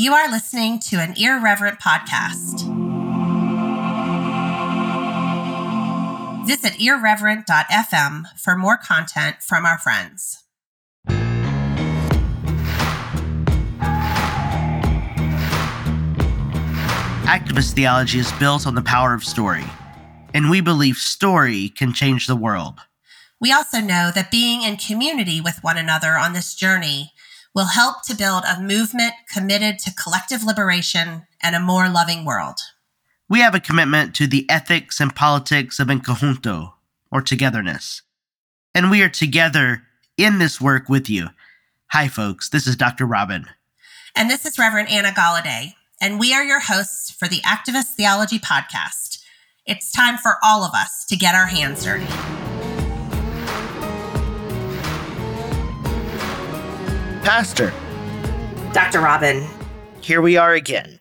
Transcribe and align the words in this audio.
You 0.00 0.14
are 0.14 0.30
listening 0.30 0.78
to 0.88 0.96
an 0.96 1.12
irreverent 1.18 1.78
podcast. 1.78 2.66
Visit 6.46 6.80
irreverent.fm 6.80 8.24
for 8.38 8.56
more 8.56 8.78
content 8.78 9.42
from 9.42 9.66
our 9.66 9.76
friends. 9.76 10.42
Activist 17.26 17.74
theology 17.74 18.20
is 18.20 18.32
built 18.38 18.66
on 18.66 18.74
the 18.74 18.80
power 18.80 19.12
of 19.12 19.22
story, 19.22 19.66
and 20.32 20.48
we 20.48 20.62
believe 20.62 20.96
story 20.96 21.68
can 21.68 21.92
change 21.92 22.26
the 22.26 22.36
world. 22.36 22.80
We 23.38 23.52
also 23.52 23.80
know 23.80 24.10
that 24.14 24.30
being 24.30 24.62
in 24.62 24.78
community 24.78 25.42
with 25.42 25.62
one 25.62 25.76
another 25.76 26.16
on 26.16 26.32
this 26.32 26.54
journey 26.54 27.12
will 27.54 27.66
help 27.66 28.02
to 28.04 28.16
build 28.16 28.44
a 28.44 28.60
movement 28.60 29.12
committed 29.32 29.78
to 29.80 29.94
collective 29.94 30.44
liberation 30.44 31.26
and 31.42 31.56
a 31.56 31.60
more 31.60 31.88
loving 31.88 32.24
world. 32.24 32.58
We 33.28 33.40
have 33.40 33.54
a 33.54 33.60
commitment 33.60 34.14
to 34.16 34.26
the 34.26 34.48
ethics 34.48 35.00
and 35.00 35.14
politics 35.14 35.78
of 35.78 35.88
enconjunto, 35.88 36.72
or 37.10 37.20
togetherness. 37.22 38.02
And 38.74 38.90
we 38.90 39.02
are 39.02 39.08
together 39.08 39.82
in 40.16 40.38
this 40.38 40.60
work 40.60 40.88
with 40.88 41.10
you. 41.10 41.28
Hi, 41.88 42.08
folks. 42.08 42.48
This 42.48 42.66
is 42.66 42.76
Dr. 42.76 43.06
Robyn. 43.06 43.46
And 44.16 44.30
this 44.30 44.46
is 44.46 44.58
Reverend 44.58 44.88
Anna 44.88 45.10
Golladay. 45.10 45.74
And 46.00 46.18
we 46.18 46.32
are 46.32 46.44
your 46.44 46.60
hosts 46.60 47.10
for 47.10 47.28
the 47.28 47.40
Activist 47.40 47.94
Theology 47.94 48.38
Podcast. 48.38 49.22
It's 49.66 49.92
time 49.92 50.16
for 50.18 50.36
all 50.42 50.64
of 50.64 50.72
us 50.74 51.04
to 51.06 51.16
get 51.16 51.34
our 51.34 51.46
hands 51.46 51.84
dirty. 51.84 52.06
Pastor, 57.22 57.70
Dr. 58.72 59.00
Robyn, 59.00 59.46
here 60.00 60.22
we 60.22 60.38
are 60.38 60.54
again. 60.54 61.00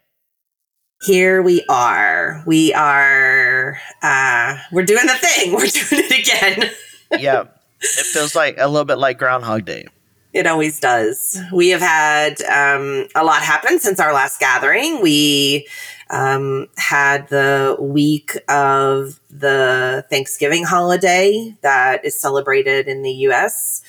Here 1.01 1.41
we 1.41 1.63
are. 1.69 2.43
We 2.45 2.73
are, 2.73 3.79
uh, 4.03 4.57
we're 4.73 4.83
doing 4.83 5.05
the 5.05 5.13
thing. 5.13 5.53
We're 5.53 5.67
doing 5.67 6.03
it 6.05 6.19
again. 6.19 6.71
yeah. 7.21 7.45
It 7.79 8.05
feels 8.05 8.35
like 8.35 8.55
a 8.57 8.67
little 8.67 8.83
bit 8.83 8.97
like 8.97 9.17
Groundhog 9.17 9.63
Day. 9.63 9.87
It 10.33 10.45
always 10.45 10.77
does. 10.79 11.41
We 11.53 11.69
have 11.69 11.79
had 11.79 12.41
um, 12.41 13.07
a 13.15 13.23
lot 13.23 13.41
happen 13.41 13.79
since 13.79 13.99
our 13.99 14.13
last 14.13 14.41
gathering. 14.41 15.01
We 15.01 15.67
um, 16.09 16.67
had 16.77 17.29
the 17.29 17.77
week 17.79 18.37
of 18.49 19.21
the 19.29 20.05
Thanksgiving 20.09 20.65
holiday 20.65 21.55
that 21.61 22.03
is 22.03 22.19
celebrated 22.19 22.89
in 22.89 23.03
the 23.03 23.11
US. 23.11 23.81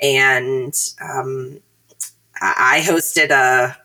And 0.00 0.74
um, 1.00 1.60
I 2.40 2.82
hosted 2.86 3.30
a 3.30 3.76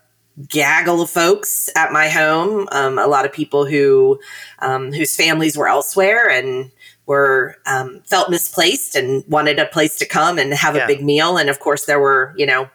gaggle 0.48 1.02
of 1.02 1.10
folks 1.10 1.70
at 1.76 1.92
my 1.92 2.10
home. 2.10 2.68
Um, 2.72 2.98
a 2.98 3.08
lot 3.08 3.26
of 3.26 3.32
people 3.32 3.66
who 3.66 4.20
um, 4.60 4.92
whose 4.92 5.16
families 5.16 5.58
were 5.58 5.68
elsewhere 5.68 6.30
and 6.30 6.72
were 7.06 7.58
um, 7.66 8.02
felt 8.06 8.30
misplaced 8.30 8.96
and 8.96 9.24
wanted 9.28 9.60
a 9.60 9.66
place 9.66 9.98
to 10.00 10.06
come 10.06 10.40
and 10.40 10.54
have 10.54 10.76
yeah. 10.76 10.86
a 10.86 10.88
big 10.88 11.04
meal. 11.04 11.38
And 11.38 11.50
of 11.50 11.60
course, 11.60 11.86
there 11.86 12.00
were 12.00 12.34
you 12.38 12.46
know 12.46 12.70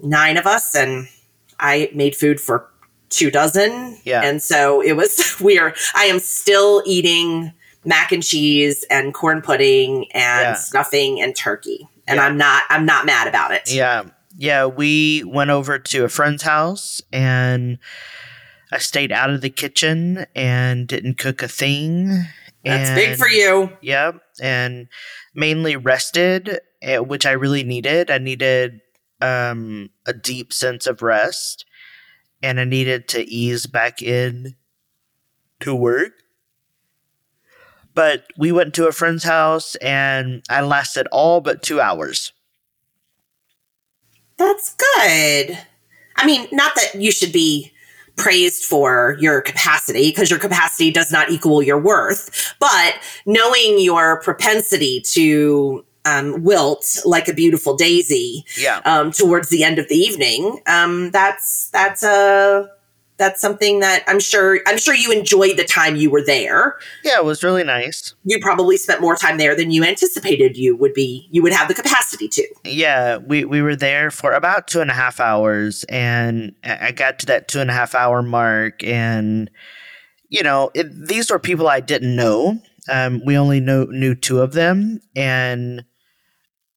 nine 0.00 0.36
of 0.36 0.46
us, 0.46 0.74
and 0.74 1.08
I 1.58 1.90
made 1.94 2.16
food 2.16 2.40
for 2.40 2.70
two 3.10 3.30
dozen. 3.30 3.98
Yeah, 4.04 4.22
and 4.22 4.42
so 4.42 4.80
it 4.80 4.92
was 4.92 5.36
weird. 5.40 5.76
I 5.94 6.04
am 6.04 6.18
still 6.18 6.82
eating 6.86 7.52
mac 7.84 8.12
and 8.12 8.22
cheese 8.22 8.84
and 8.90 9.12
corn 9.12 9.42
pudding 9.42 10.10
and 10.12 10.42
yeah. 10.42 10.54
stuffing 10.54 11.20
and 11.20 11.36
turkey 11.36 11.86
and 12.06 12.16
yeah. 12.16 12.24
i'm 12.24 12.36
not 12.36 12.62
i'm 12.70 12.86
not 12.86 13.06
mad 13.06 13.28
about 13.28 13.52
it 13.52 13.72
yeah 13.72 14.04
yeah, 14.36 14.66
we 14.66 15.24
went 15.24 15.50
over 15.50 15.78
to 15.78 16.04
a 16.04 16.08
friend's 16.08 16.42
house 16.42 17.00
and 17.12 17.78
I 18.72 18.78
stayed 18.78 19.12
out 19.12 19.30
of 19.30 19.40
the 19.40 19.50
kitchen 19.50 20.26
and 20.34 20.88
didn't 20.88 21.18
cook 21.18 21.42
a 21.42 21.48
thing. 21.48 22.08
That's 22.64 22.90
and, 22.90 22.96
big 22.96 23.16
for 23.16 23.28
you. 23.28 23.70
Yep. 23.82 24.20
And 24.40 24.88
mainly 25.34 25.76
rested, 25.76 26.60
eh, 26.82 26.98
which 26.98 27.26
I 27.26 27.32
really 27.32 27.62
needed. 27.62 28.10
I 28.10 28.18
needed 28.18 28.80
um, 29.20 29.90
a 30.06 30.12
deep 30.12 30.52
sense 30.52 30.86
of 30.86 31.02
rest 31.02 31.64
and 32.42 32.58
I 32.58 32.64
needed 32.64 33.08
to 33.08 33.22
ease 33.22 33.66
back 33.66 34.02
in 34.02 34.56
to 35.60 35.74
work. 35.74 36.12
But 37.94 38.24
we 38.36 38.50
went 38.50 38.74
to 38.74 38.88
a 38.88 38.92
friend's 38.92 39.22
house 39.22 39.76
and 39.76 40.42
I 40.50 40.62
lasted 40.62 41.06
all 41.12 41.40
but 41.40 41.62
two 41.62 41.80
hours. 41.80 42.32
That's 44.44 44.74
good. 44.74 45.58
I 46.16 46.26
mean, 46.26 46.46
not 46.52 46.74
that 46.74 46.94
you 46.96 47.10
should 47.10 47.32
be 47.32 47.72
praised 48.16 48.64
for 48.64 49.16
your 49.18 49.40
capacity 49.40 50.10
because 50.10 50.30
your 50.30 50.38
capacity 50.38 50.90
does 50.90 51.10
not 51.10 51.30
equal 51.30 51.62
your 51.62 51.80
worth, 51.80 52.54
but 52.60 52.94
knowing 53.26 53.80
your 53.80 54.20
propensity 54.20 55.00
to 55.00 55.84
um, 56.04 56.42
wilt 56.42 56.98
like 57.06 57.26
a 57.26 57.32
beautiful 57.32 57.74
daisy 57.74 58.44
yeah. 58.58 58.80
um, 58.84 59.10
towards 59.10 59.48
the 59.48 59.64
end 59.64 59.78
of 59.78 59.88
the 59.88 59.96
evening, 59.96 60.60
um, 60.66 61.10
that's 61.10 61.70
that's 61.70 62.02
a 62.02 62.70
that's 63.16 63.40
something 63.40 63.80
that 63.80 64.02
I'm 64.08 64.18
sure 64.18 64.60
I'm 64.66 64.78
sure 64.78 64.94
you 64.94 65.12
enjoyed 65.12 65.56
the 65.56 65.64
time 65.64 65.96
you 65.96 66.10
were 66.10 66.24
there. 66.24 66.76
Yeah, 67.04 67.18
it 67.18 67.24
was 67.24 67.44
really 67.44 67.62
nice. 67.62 68.14
You 68.24 68.38
probably 68.40 68.76
spent 68.76 69.00
more 69.00 69.14
time 69.14 69.38
there 69.38 69.54
than 69.54 69.70
you 69.70 69.84
anticipated 69.84 70.56
you 70.56 70.76
would 70.76 70.94
be 70.94 71.28
you 71.30 71.42
would 71.42 71.52
have 71.52 71.68
the 71.68 71.74
capacity 71.74 72.28
to. 72.28 72.46
Yeah, 72.64 73.18
we, 73.18 73.44
we 73.44 73.62
were 73.62 73.76
there 73.76 74.10
for 74.10 74.32
about 74.32 74.66
two 74.66 74.80
and 74.80 74.90
a 74.90 74.94
half 74.94 75.20
hours 75.20 75.84
and 75.84 76.54
I 76.64 76.92
got 76.92 77.20
to 77.20 77.26
that 77.26 77.48
two 77.48 77.60
and 77.60 77.70
a 77.70 77.74
half 77.74 77.94
hour 77.94 78.22
mark 78.22 78.82
and 78.82 79.50
you 80.28 80.42
know, 80.42 80.70
it, 80.74 80.88
these 81.06 81.30
were 81.30 81.38
people 81.38 81.68
I 81.68 81.80
didn't 81.80 82.16
know. 82.16 82.58
Um, 82.90 83.22
we 83.24 83.38
only 83.38 83.60
know 83.60 83.84
knew 83.84 84.14
two 84.14 84.40
of 84.40 84.52
them 84.52 85.00
and 85.14 85.84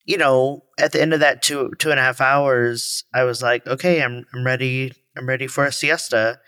you 0.05 0.17
know, 0.17 0.63
at 0.79 0.93
the 0.93 1.01
end 1.01 1.13
of 1.13 1.19
that 1.19 1.41
two 1.41 1.71
two 1.79 1.89
and 1.89 1.99
a 1.99 2.03
half 2.03 2.21
hours, 2.21 3.03
I 3.13 3.23
was 3.23 3.41
like, 3.41 3.65
okay, 3.65 4.03
I'm 4.03 4.25
I'm 4.33 4.45
ready 4.45 4.93
I'm 5.17 5.27
ready 5.27 5.47
for 5.47 5.65
a 5.65 5.71
siesta. 5.71 6.39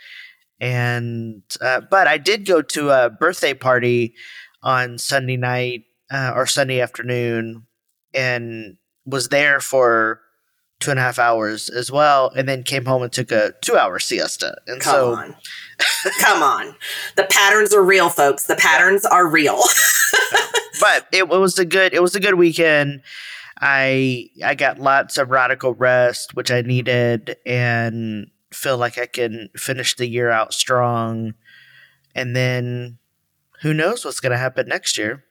And 0.59 1.43
uh, 1.61 1.81
but 1.89 2.07
I 2.07 2.17
did 2.17 2.45
go 2.45 2.61
to 2.61 2.89
a 2.89 3.09
birthday 3.09 3.53
party 3.53 4.13
on 4.61 4.97
Sunday 4.97 5.37
night 5.37 5.85
uh, 6.11 6.33
or 6.35 6.45
Sunday 6.45 6.81
afternoon, 6.81 7.65
and 8.13 8.77
was 9.05 9.29
there 9.29 9.59
for 9.59 10.19
two 10.79 10.91
and 10.91 10.99
a 10.99 11.03
half 11.03 11.19
hours 11.19 11.69
as 11.69 11.91
well, 11.91 12.31
and 12.35 12.47
then 12.47 12.63
came 12.63 12.85
home 12.85 13.03
and 13.03 13.11
took 13.11 13.31
a 13.31 13.53
two-hour 13.61 13.99
siesta. 13.99 14.55
And 14.67 14.81
Come 14.81 14.93
so, 14.93 15.13
on. 15.13 15.35
Come 16.19 16.43
on, 16.43 16.75
the 17.15 17.23
patterns 17.23 17.73
are 17.73 17.83
real, 17.83 18.09
folks. 18.09 18.45
The 18.45 18.55
patterns 18.55 19.05
yeah. 19.05 19.15
are 19.15 19.27
real. 19.27 19.61
but 20.81 21.07
it, 21.11 21.23
it 21.23 21.29
was 21.29 21.57
a 21.57 21.65
good 21.65 21.93
it 21.93 22.01
was 22.01 22.15
a 22.15 22.19
good 22.19 22.35
weekend. 22.35 23.01
I 23.61 24.29
I 24.43 24.55
got 24.55 24.79
lots 24.79 25.17
of 25.17 25.29
radical 25.29 25.73
rest, 25.73 26.35
which 26.35 26.51
I 26.51 26.61
needed, 26.61 27.37
and 27.45 28.27
feel 28.51 28.77
like 28.77 28.97
I 28.97 29.05
can 29.05 29.49
finish 29.55 29.95
the 29.95 30.07
year 30.07 30.29
out 30.29 30.53
strong. 30.53 31.33
And 32.15 32.35
then 32.35 32.97
who 33.61 33.73
knows 33.73 34.05
what's 34.05 34.19
going 34.19 34.31
to 34.31 34.37
happen 34.37 34.67
next 34.67 34.97
year? 34.97 35.23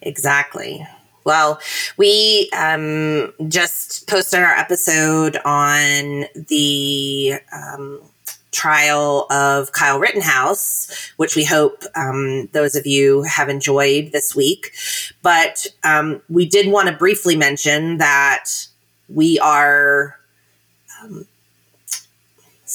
Exactly. 0.00 0.86
Well, 1.24 1.60
we 1.96 2.50
um, 2.56 3.32
just 3.48 4.08
posted 4.08 4.40
our 4.40 4.54
episode 4.54 5.36
on 5.44 6.24
the 6.48 7.34
um, 7.52 8.00
trial 8.50 9.26
of 9.30 9.72
Kyle 9.72 9.98
Rittenhouse, 9.98 11.12
which 11.16 11.36
we 11.36 11.44
hope 11.44 11.84
um, 11.94 12.48
those 12.52 12.74
of 12.74 12.86
you 12.86 13.22
have 13.22 13.48
enjoyed 13.48 14.12
this 14.12 14.34
week. 14.34 14.72
But 15.22 15.66
um, 15.84 16.22
we 16.28 16.46
did 16.46 16.70
want 16.70 16.88
to 16.88 16.94
briefly 16.94 17.36
mention 17.36 17.98
that 17.98 18.46
we 19.08 19.38
are 19.38 20.18
um, 21.02 21.26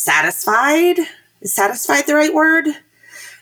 satisfied. 0.07 0.99
Is 1.41 1.53
satisfied 1.53 2.07
the 2.07 2.15
right 2.15 2.33
word? 2.33 2.67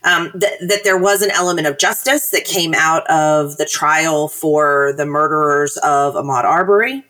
Um, 0.04 0.32
th- 0.40 0.60
that 0.68 0.84
there 0.84 0.98
was 0.98 1.22
an 1.22 1.32
element 1.32 1.68
of 1.68 1.78
justice 1.78 2.30
that 2.32 2.46
came 2.46 2.74
out 2.74 3.10
of 3.10 3.58
the 3.58 3.66
trial 3.66 4.28
for 4.28 4.94
the 4.98 5.06
murderers 5.06 5.78
of 5.78 6.16
Ahmaud 6.16 6.44
Arbery. 6.44 7.04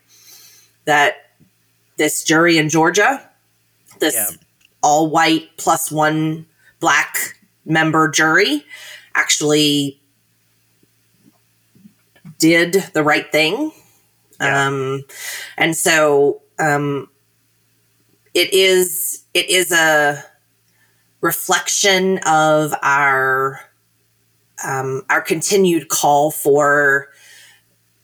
That 0.86 1.16
this 1.98 2.24
jury 2.24 2.58
in 2.58 2.70
Georgia, 2.70 3.28
this 4.00 4.16
yeah. 4.16 4.28
all 4.84 5.10
white 5.10 5.50
plus 5.58 5.92
one 5.92 6.46
black 6.80 7.38
member 7.66 8.10
jury, 8.10 8.64
actually 9.16 10.00
did 12.38 12.74
the 12.94 13.04
right 13.04 13.32
thing. 13.32 13.72
Yeah. 14.40 14.68
Um, 14.68 15.04
and 15.58 15.76
so 15.76 16.42
um, 16.60 17.10
it 18.34 18.54
is 18.54 19.25
it 19.36 19.50
is 19.50 19.72
a 19.72 20.24
reflection 21.22 22.20
of 22.26 22.74
our 22.82 23.60
um, 24.64 25.04
our 25.10 25.22
continued 25.22 25.90
call 25.90 26.32
for 26.32 27.10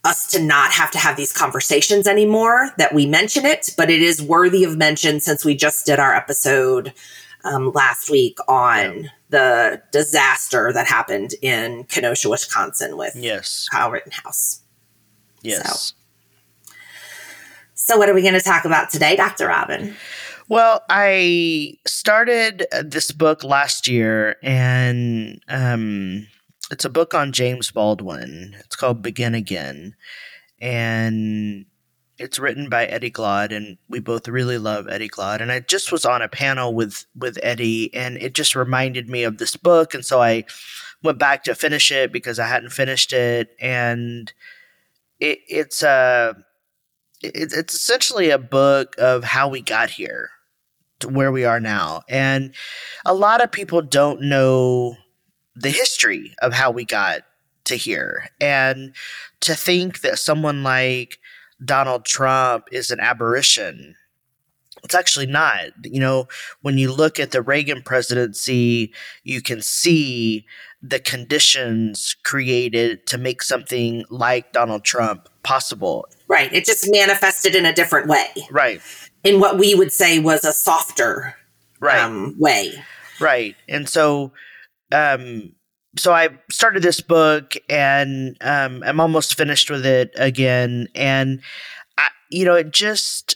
us 0.04 0.28
to 0.32 0.42
not 0.42 0.72
have 0.72 0.92
to 0.92 0.98
have 0.98 1.16
these 1.16 1.32
conversations 1.32 2.08
anymore 2.08 2.72
that 2.78 2.94
we 2.94 3.06
mention 3.06 3.46
it, 3.46 3.70
but 3.78 3.90
it 3.90 4.02
is 4.02 4.22
worthy 4.22 4.66
of 4.66 4.78
mention 4.78 5.22
since 5.22 5.46
we 5.46 5.56
just 5.56 5.86
did 5.86 6.00
our 6.00 6.14
episode 6.14 6.92
um, 7.46 7.72
last 7.72 8.10
week 8.10 8.38
on 8.50 9.04
yeah. 9.04 9.10
the 9.30 9.82
disaster 9.92 10.74
that 10.74 10.88
happened 10.88 11.36
in 11.42 11.86
Kenosha, 11.86 12.30
Wisconsin 12.30 12.98
with 12.98 13.16
yes. 13.16 13.70
Kyle 13.72 13.92
Rittenhouse. 13.92 14.62
Yes. 15.42 15.94
So, 16.66 16.74
so 17.76 17.98
what 17.98 18.10
are 18.10 18.14
we 18.14 18.22
going 18.22 18.34
to 18.34 18.42
talk 18.42 18.66
about 18.66 18.90
today, 18.90 19.16
Dr. 19.16 19.48
Robyn? 19.48 19.96
Well, 20.52 20.84
I 20.90 21.78
started 21.88 22.68
this 22.84 23.14
book 23.14 23.42
last 23.42 23.88
year, 23.88 24.36
and 24.44 25.42
um, 25.48 26.28
it's 26.70 26.84
a 26.84 26.90
book 26.90 27.14
on 27.14 27.32
James 27.32 27.72
Baldwin. 27.72 28.58
It's 28.60 28.76
called 28.76 29.02
Begin 29.02 29.34
Again, 29.34 29.96
and 30.60 31.68
it's 32.18 32.38
written 32.38 32.68
by 32.68 32.86
Eddie 32.86 33.12
Glaude, 33.12 33.54
and 33.54 33.78
we 33.88 34.02
both 34.02 34.28
really 34.28 34.58
love 34.58 34.90
Eddie 34.90 35.08
Glaude. 35.08 35.40
And 35.40 35.54
I 35.54 35.62
just 35.62 35.90
was 35.90 36.04
on 36.04 36.22
a 36.22 36.28
panel 36.28 36.74
with 36.74 37.06
with 37.16 37.40
Eddie, 37.42 37.90
and 37.94 38.18
it 38.18 38.34
just 38.34 38.54
reminded 38.54 39.08
me 39.08 39.24
of 39.24 39.38
this 39.38 39.56
book, 39.56 39.94
and 39.94 40.04
so 40.04 40.22
I 40.22 40.44
went 41.02 41.18
back 41.18 41.46
to 41.46 41.56
finish 41.56 41.94
it 41.94 42.12
because 42.12 42.40
I 42.40 42.48
hadn't 42.48 42.74
finished 42.74 43.14
it, 43.14 43.56
and 43.62 44.34
it, 45.22 45.40
it's 45.48 45.82
a 45.82 46.36
it, 47.24 47.54
it's 47.54 47.74
essentially 47.74 48.32
a 48.32 48.38
book 48.38 48.96
of 48.98 49.24
how 49.24 49.48
we 49.48 49.62
got 49.62 49.92
here 49.92 50.30
where 51.04 51.32
we 51.32 51.46
are 51.46 51.60
now, 51.60 52.04
and 52.10 52.54
a 53.06 53.14
lot 53.14 53.44
of 53.44 53.52
people 53.52 53.82
don't 53.82 54.22
know 54.22 54.98
the 55.56 55.70
history 55.70 56.34
of 56.42 56.54
how 56.54 56.72
we 56.72 56.86
got 56.86 57.22
to 57.66 57.76
here, 57.76 58.30
and 58.40 58.94
to 59.42 59.56
think 59.56 60.02
that 60.02 60.20
someone 60.20 60.64
like 60.64 61.20
Donald 61.64 62.06
Trump 62.06 62.66
is 62.72 62.92
an 62.92 63.00
aberration. 63.00 63.96
It's 64.84 64.96
actually 64.96 65.28
not. 65.28 65.66
You 65.84 66.00
know, 66.00 66.28
when 66.62 66.80
you 66.80 66.92
look 66.92 67.20
at 67.20 67.32
the 67.32 67.44
Reagan 67.44 67.84
presidency, 67.84 68.94
you 69.24 69.42
can 69.42 69.62
see 69.62 70.46
the 70.82 71.00
conditions 71.00 72.16
created 72.24 73.06
to 73.06 73.20
make 73.20 73.44
something 73.44 74.04
like 74.10 74.52
Donald 74.54 74.84
Trump 74.84 75.30
possible. 75.44 76.08
Right. 76.28 76.52
It 76.52 76.66
just 76.66 76.90
manifested 76.90 77.54
in 77.54 77.68
a 77.68 77.74
different 77.74 78.08
way. 78.08 78.28
Right. 78.50 78.82
In 79.24 79.40
what 79.40 79.58
we 79.58 79.76
would 79.76 79.94
say 79.94 80.20
was 80.20 80.44
a 80.44 80.54
softer 80.54 81.36
right. 81.80 82.02
Um, 82.02 82.36
way. 82.40 82.74
Right. 83.20 83.56
And 83.68 83.88
so 83.88 84.32
um 84.92 85.54
so 85.98 86.14
I 86.14 86.30
started 86.50 86.84
this 86.84 87.02
book 87.02 87.56
and 87.70 88.38
um, 88.42 88.84
I'm 88.86 89.00
almost 89.00 89.36
finished 89.36 89.70
with 89.70 89.86
it 89.86 90.12
again. 90.16 90.88
And, 90.96 91.42
I, 91.98 92.10
you 92.30 92.46
know, 92.46 92.56
it 92.56 92.72
just, 92.72 93.36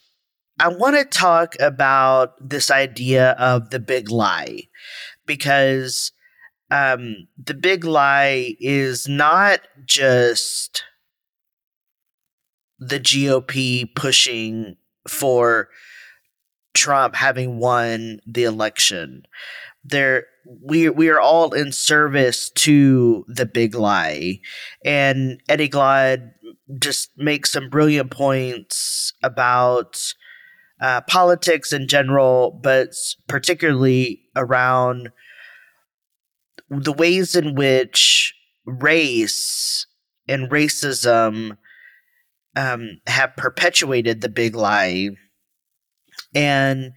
I 0.60 0.70
want 0.70 0.96
to 0.96 1.06
talk 1.06 1.56
about 1.60 2.34
this 2.40 2.72
idea 2.72 3.32
of 3.32 3.72
the 3.72 3.80
big 3.80 4.10
lie 4.10 4.62
because 5.26 6.14
um, 6.72 7.28
the 7.38 7.54
big 7.54 7.84
lie 7.84 8.56
is 8.60 9.08
not 9.08 9.62
just 9.86 10.84
the 12.80 13.00
GOP 13.00 13.94
pushing 13.96 14.78
for 15.08 15.70
Trump 16.74 17.16
having 17.16 17.60
won 17.60 18.20
the 18.28 18.44
election. 18.44 19.24
There, 19.84 20.26
we 20.64 20.90
we 20.90 21.10
are 21.10 21.20
all 21.20 21.54
in 21.54 21.72
service 21.72 22.50
to 22.52 23.26
the 23.28 23.46
big 23.46 23.76
lie, 23.76 24.40
and 24.84 25.42
Eddie 25.48 25.70
Glaude 25.70 26.32
just 26.80 27.12
makes 27.18 27.52
some 27.52 27.70
brilliant 27.70 28.12
points 28.12 29.14
about 29.24 30.14
uh, 30.82 31.02
politics 31.02 31.72
in 31.72 31.88
general, 31.88 32.60
but 32.64 32.90
particularly 33.28 34.24
around 34.36 35.12
the 36.70 36.94
ways 36.94 37.36
in 37.36 37.56
which 37.56 38.34
race 38.66 39.86
and 40.28 40.50
racism 40.50 41.58
um, 42.56 43.02
have 43.08 43.36
perpetuated 43.36 44.22
the 44.22 44.30
big 44.30 44.56
lie, 44.56 45.10
and 46.34 46.94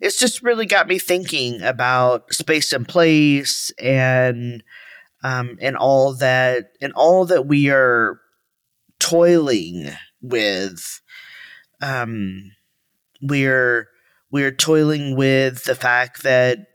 it's 0.00 0.18
just 0.18 0.42
really 0.42 0.66
got 0.66 0.88
me 0.88 0.98
thinking 0.98 1.62
about 1.62 2.32
space 2.32 2.72
and 2.72 2.86
place 2.86 3.72
and 3.80 4.62
um, 5.24 5.58
and 5.60 5.76
all 5.76 6.14
that 6.14 6.70
and 6.80 6.92
all 6.94 7.24
that 7.26 7.46
we 7.46 7.70
are 7.70 8.20
toiling 8.98 9.90
with. 10.20 11.00
Um, 11.80 12.52
we're 13.22 13.88
we're 14.30 14.52
toiling 14.52 15.16
with 15.16 15.64
the 15.64 15.74
fact 15.74 16.22
that 16.22 16.66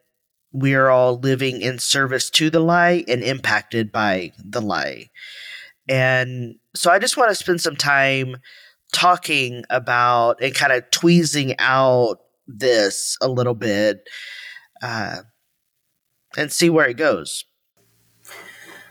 we 0.52 0.76
are 0.76 0.90
all 0.90 1.18
living 1.18 1.62
in 1.62 1.80
service 1.80 2.30
to 2.30 2.50
the 2.50 2.60
lie 2.60 3.04
and 3.08 3.24
impacted 3.24 3.92
by 3.92 4.32
the 4.38 4.62
lie. 4.62 5.10
And 5.90 6.56
so 6.76 6.92
I 6.92 7.00
just 7.00 7.18
want 7.18 7.30
to 7.30 7.36
spend 7.36 7.62
some 7.62 7.76
time 7.76 8.38
talking 8.92 9.64
about 9.70 10.42
and 10.42 10.54
kind 10.54 10.72
of 10.72 10.90
tweezing 10.92 11.56
out 11.60 12.20
this 12.48 13.18
a 13.22 13.28
little 13.28 13.56
bit 13.56 14.08
uh, 14.82 15.22
and 16.38 16.52
see 16.52 16.70
where 16.70 16.88
it 16.88 16.98
goes. 16.98 17.46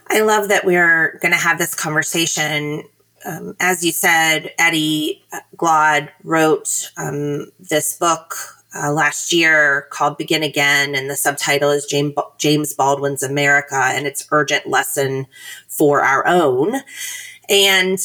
I 0.08 0.20
love 0.20 0.48
that 0.48 0.64
we're 0.64 1.18
going 1.22 1.32
to 1.32 1.38
have 1.38 1.58
this 1.58 1.74
conversation. 1.74 2.84
Um, 3.24 3.56
as 3.60 3.84
you 3.84 3.92
said, 3.92 4.52
Eddie 4.58 5.24
Glaude 5.56 6.10
wrote 6.22 6.90
um, 6.96 7.50
this 7.58 7.96
book 7.96 8.34
uh, 8.74 8.92
last 8.92 9.32
year 9.32 9.86
called 9.90 10.18
Begin 10.18 10.42
Again, 10.42 10.94
and 10.94 11.08
the 11.08 11.16
subtitle 11.16 11.70
is 11.70 11.86
James, 11.86 12.14
James 12.38 12.74
Baldwin's 12.74 13.22
America 13.22 13.76
and 13.76 14.06
its 14.06 14.26
urgent 14.30 14.66
lesson 14.66 15.26
for 15.68 16.02
our 16.02 16.26
own. 16.26 16.80
And 17.48 17.98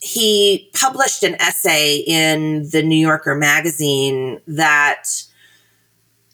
he 0.00 0.70
published 0.74 1.22
an 1.22 1.34
essay 1.40 1.96
in 2.06 2.68
the 2.70 2.82
New 2.82 2.96
Yorker 2.96 3.34
magazine 3.34 4.40
that 4.46 5.04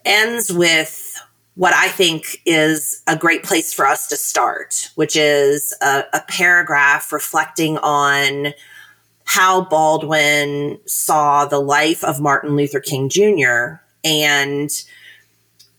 ends 0.04 0.52
with 0.52 1.20
what 1.56 1.74
I 1.74 1.88
think 1.88 2.42
is 2.44 3.02
a 3.06 3.16
great 3.16 3.42
place 3.42 3.72
for 3.72 3.86
us 3.86 4.08
to 4.08 4.16
start, 4.16 4.90
which 4.94 5.16
is 5.16 5.74
a, 5.82 6.04
a 6.12 6.20
paragraph 6.28 7.12
reflecting 7.12 7.78
on 7.78 8.52
how 9.24 9.62
Baldwin 9.62 10.78
saw 10.86 11.46
the 11.46 11.58
life 11.58 12.04
of 12.04 12.20
Martin 12.20 12.56
Luther 12.56 12.78
King 12.78 13.08
Jr. 13.08 13.80
and 14.04 14.70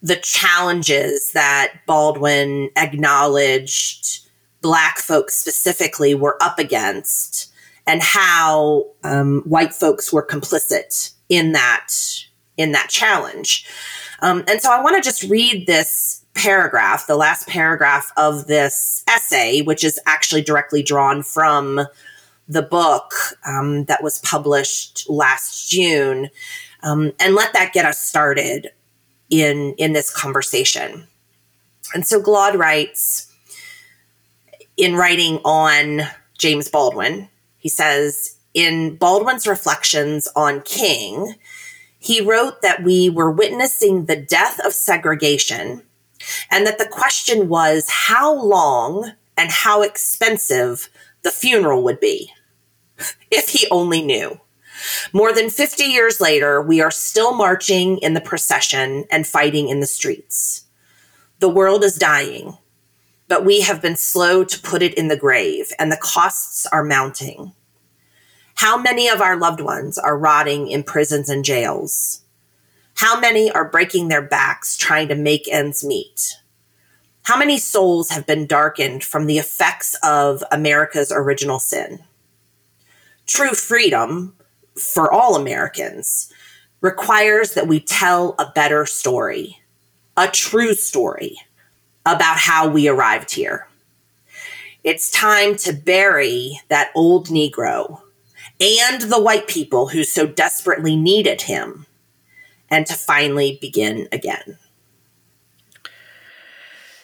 the 0.02 0.18
challenges 0.18 1.32
that 1.32 1.74
Baldwin 1.86 2.70
acknowledged 2.76 4.27
Black 4.62 4.98
folks 4.98 5.36
specifically 5.36 6.16
were 6.16 6.42
up 6.42 6.60
against 6.60 7.52
and 7.86 8.02
how 8.02 8.88
um, 9.04 9.42
white 9.46 9.74
folks 9.74 10.12
were 10.12 10.26
complicit 10.26 11.14
in 11.30 11.54
that 11.54 11.88
in 12.58 12.72
that 12.72 12.90
challenge. 12.90 13.68
Um, 14.22 14.44
and 14.48 14.62
so 14.62 14.72
I 14.72 14.82
want 14.82 14.96
to 14.96 15.08
just 15.08 15.24
read 15.24 15.68
this 15.68 16.26
paragraph, 16.34 17.08
the 17.08 17.16
last 17.16 17.48
paragraph 17.48 18.12
of 18.18 18.48
this 18.48 19.04
essay, 19.08 19.62
which 19.62 19.84
is 19.84 20.00
actually 20.06 20.42
directly 20.42 20.82
drawn 20.82 21.22
from 21.22 21.82
the 22.48 22.62
book 22.62 23.14
um, 23.46 23.86
that 23.86 24.02
was 24.02 24.20
published 24.20 25.10
last 25.10 25.70
June, 25.70 26.30
um, 26.84 27.12
and 27.20 27.36
let 27.36 27.54
that 27.54 27.74
get 27.74 27.86
us 27.86 28.00
started 28.00 28.72
in 29.30 29.76
in 29.78 29.94
this 29.94 30.10
conversation. 30.10 31.08
And 31.94 32.06
so 32.06 32.22
Glaude 32.22 32.58
writes 32.58 33.27
in 34.78 34.96
writing 34.96 35.40
on 35.44 36.04
James 36.38 36.70
Baldwin, 36.70 37.30
he 37.58 37.70
says, 37.70 38.38
in 38.54 38.96
Baldwin's 38.96 39.48
reflections 39.48 40.28
on 40.36 40.62
King, 40.62 41.36
he 42.00 42.22
wrote 42.22 42.62
that 42.62 42.84
we 42.84 43.10
were 43.10 43.32
witnessing 43.32 44.06
the 44.06 44.16
death 44.16 44.64
of 44.66 44.74
segregation 44.74 45.84
and 46.50 46.66
that 46.66 46.78
the 46.78 46.88
question 46.88 47.50
was 47.50 47.90
how 47.90 48.34
long 48.34 49.14
and 49.36 49.52
how 49.52 49.82
expensive 49.82 50.90
the 51.24 51.32
funeral 51.32 51.84
would 51.84 52.00
be. 52.00 52.32
If 53.30 53.50
he 53.50 53.68
only 53.70 54.02
knew. 54.02 54.40
More 55.14 55.34
than 55.34 55.50
50 55.50 55.84
years 55.84 56.22
later, 56.22 56.62
we 56.62 56.82
are 56.82 56.92
still 56.92 57.34
marching 57.34 57.98
in 58.00 58.14
the 58.14 58.22
procession 58.22 59.06
and 59.12 59.28
fighting 59.28 59.70
in 59.70 59.80
the 59.80 59.86
streets. 59.86 60.66
The 61.40 61.50
world 61.50 61.84
is 61.84 61.96
dying, 61.96 62.58
but 63.28 63.46
we 63.46 63.62
have 63.62 63.82
been 63.82 63.96
slow 63.96 64.44
to 64.44 64.60
put 64.60 64.82
it 64.82 64.94
in 64.94 65.08
the 65.08 65.18
grave, 65.18 65.72
and 65.80 65.92
the 65.92 65.98
costs 65.98 66.66
are 66.68 66.84
mounting. 66.84 67.54
How 68.56 68.78
many 68.78 69.08
of 69.08 69.22
our 69.22 69.38
loved 69.38 69.62
ones 69.62 69.98
are 69.98 70.18
rotting 70.18 70.68
in 70.68 70.84
prisons 70.84 71.30
and 71.30 71.46
jails? 71.46 72.22
How 72.96 73.20
many 73.20 73.52
are 73.52 73.70
breaking 73.70 74.08
their 74.08 74.22
backs 74.22 74.76
trying 74.78 75.08
to 75.10 75.16
make 75.16 75.48
ends 75.52 75.84
meet? 75.84 76.38
How 77.24 77.38
many 77.38 77.58
souls 77.58 78.10
have 78.10 78.26
been 78.26 78.48
darkened 78.48 79.04
from 79.04 79.28
the 79.28 79.38
effects 79.38 79.96
of 80.02 80.44
America's 80.52 81.12
original 81.12 81.60
sin? 81.60 82.00
true 83.28 83.54
freedom 83.54 84.34
for 84.76 85.12
all 85.12 85.36
Americans 85.36 86.32
requires 86.82 87.54
that 87.54 87.68
we 87.68 87.80
tell 87.80 88.36
a 88.40 88.52
better 88.56 88.86
story, 88.86 89.60
a 90.16 90.28
true 90.28 90.74
story 90.74 91.38
about 92.08 92.38
how 92.38 92.68
we 92.68 92.88
arrived 92.88 93.32
here. 93.32 93.68
It's 94.84 95.12
time 95.12 95.58
to 95.58 95.74
bury 95.74 96.62
that 96.70 96.92
old 96.96 97.28
Negro 97.28 98.02
and 98.60 99.02
the 99.02 99.22
white 99.22 99.48
people 99.48 99.90
who 99.90 100.04
so 100.04 100.26
desperately 100.26 100.96
needed 100.96 101.44
him 101.44 101.86
and 102.70 102.86
to 102.88 102.94
finally 102.94 103.58
begin 103.62 104.08
again. 104.12 104.58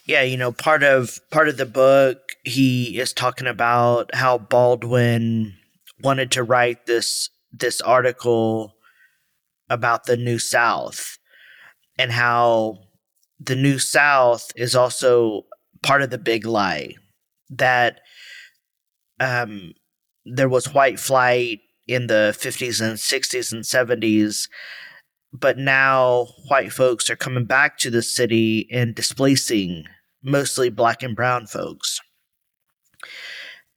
Yeah, 0.05 0.21
you 0.21 0.37
know, 0.37 0.51
part 0.51 0.83
of 0.83 1.19
part 1.29 1.49
of 1.49 1.57
the 1.57 1.65
book 1.65 2.19
he 2.43 2.97
is 2.99 3.13
talking 3.13 3.47
about 3.47 4.15
how 4.15 4.37
Baldwin 4.37 5.55
wanted 6.01 6.31
to 6.31 6.43
write 6.43 6.85
this 6.85 7.29
this 7.51 7.81
article 7.81 8.75
about 9.69 10.05
the 10.05 10.17
New 10.17 10.39
South 10.39 11.17
and 11.97 12.11
how 12.11 12.82
the 13.45 13.55
New 13.55 13.79
South 13.79 14.51
is 14.55 14.75
also 14.75 15.45
part 15.81 16.01
of 16.01 16.09
the 16.09 16.17
big 16.17 16.45
lie 16.45 16.95
that 17.49 18.01
um, 19.19 19.73
there 20.25 20.49
was 20.49 20.73
white 20.73 20.99
flight 20.99 21.59
in 21.87 22.07
the 22.07 22.35
50s 22.37 22.81
and 22.81 22.97
60s 22.97 23.51
and 23.51 23.63
70s 23.63 24.47
but 25.33 25.57
now 25.57 26.27
white 26.47 26.71
folks 26.71 27.09
are 27.09 27.15
coming 27.15 27.45
back 27.45 27.77
to 27.79 27.89
the 27.89 28.03
city 28.03 28.67
and 28.71 28.93
displacing 28.93 29.85
mostly 30.21 30.69
black 30.69 31.01
and 31.01 31.15
brown 31.15 31.47
folks. 31.47 31.99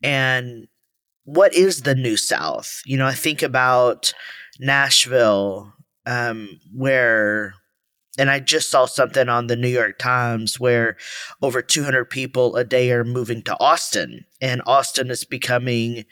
And 0.02 0.68
what 1.24 1.54
is 1.54 1.82
the 1.82 1.94
new 1.94 2.16
south? 2.16 2.82
You 2.84 2.98
know 2.98 3.06
i 3.06 3.14
think 3.14 3.42
about 3.42 4.12
nashville 4.60 5.72
um, 6.04 6.60
where 6.72 7.54
and 8.18 8.30
I 8.30 8.40
just 8.40 8.70
saw 8.70 8.86
something 8.86 9.28
on 9.28 9.46
the 9.46 9.56
New 9.56 9.68
York 9.68 9.98
Times 9.98 10.58
where 10.58 10.96
over 11.42 11.60
200 11.62 12.06
people 12.06 12.56
a 12.56 12.64
day 12.64 12.90
are 12.92 13.04
moving 13.04 13.42
to 13.42 13.58
Austin, 13.60 14.24
and 14.40 14.62
Austin 14.66 15.10
is 15.10 15.24
becoming 15.24 16.04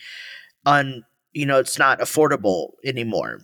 un, 0.67 1.05
you 1.33 1.47
know, 1.47 1.59
it's 1.59 1.79
not 1.79 2.01
affordable 2.01 2.73
anymore. 2.85 3.41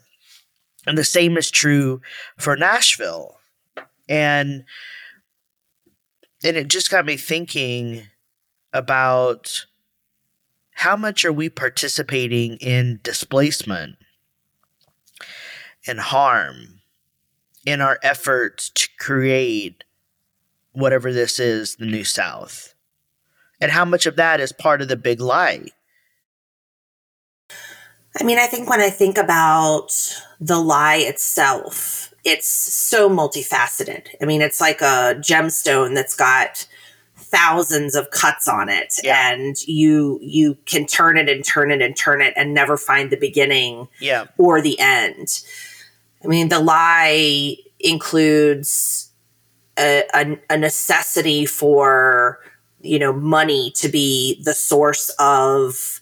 And 0.86 0.96
the 0.96 1.04
same 1.04 1.36
is 1.36 1.50
true 1.50 2.00
for 2.38 2.56
Nashville. 2.56 3.38
And 4.08 4.64
and 6.42 6.56
it 6.56 6.68
just 6.68 6.90
got 6.90 7.04
me 7.04 7.16
thinking 7.16 8.04
about 8.72 9.66
how 10.72 10.96
much 10.96 11.24
are 11.24 11.32
we 11.32 11.50
participating 11.50 12.56
in 12.56 13.00
displacement 13.02 13.96
and 15.86 16.00
harm 16.00 16.79
in 17.70 17.80
our 17.80 17.98
efforts 18.02 18.70
to 18.70 18.88
create 18.98 19.84
whatever 20.72 21.12
this 21.12 21.38
is, 21.38 21.76
the 21.76 21.86
New 21.86 22.04
South? 22.04 22.74
And 23.60 23.72
how 23.72 23.84
much 23.84 24.06
of 24.06 24.16
that 24.16 24.40
is 24.40 24.52
part 24.52 24.80
of 24.82 24.88
the 24.88 24.96
big 24.96 25.20
lie? 25.20 25.66
I 28.18 28.24
mean, 28.24 28.38
I 28.38 28.46
think 28.46 28.68
when 28.68 28.80
I 28.80 28.90
think 28.90 29.18
about 29.18 29.88
the 30.40 30.58
lie 30.58 30.96
itself, 30.96 32.12
it's 32.24 32.48
so 32.48 33.08
multifaceted. 33.08 34.08
I 34.20 34.24
mean, 34.24 34.42
it's 34.42 34.60
like 34.60 34.80
a 34.80 35.14
gemstone 35.20 35.94
that's 35.94 36.16
got 36.16 36.66
thousands 37.16 37.94
of 37.94 38.10
cuts 38.10 38.48
on 38.48 38.68
it 38.68 38.94
yeah. 39.04 39.30
and 39.30 39.56
you 39.68 40.18
you 40.20 40.56
can 40.66 40.84
turn 40.84 41.16
it 41.16 41.28
and 41.28 41.44
turn 41.44 41.70
it 41.70 41.80
and 41.80 41.96
turn 41.96 42.20
it 42.20 42.34
and 42.36 42.52
never 42.52 42.76
find 42.76 43.10
the 43.10 43.16
beginning 43.16 43.86
yeah. 44.00 44.24
or 44.36 44.60
the 44.60 44.78
end. 44.80 45.40
I 46.22 46.26
mean, 46.26 46.48
the 46.48 46.60
lie 46.60 47.56
includes 47.78 49.10
a, 49.78 50.04
a, 50.14 50.38
a 50.50 50.58
necessity 50.58 51.46
for, 51.46 52.40
you 52.80 52.98
know, 52.98 53.12
money 53.12 53.70
to 53.76 53.88
be 53.88 54.42
the 54.44 54.54
source 54.54 55.10
of 55.18 56.00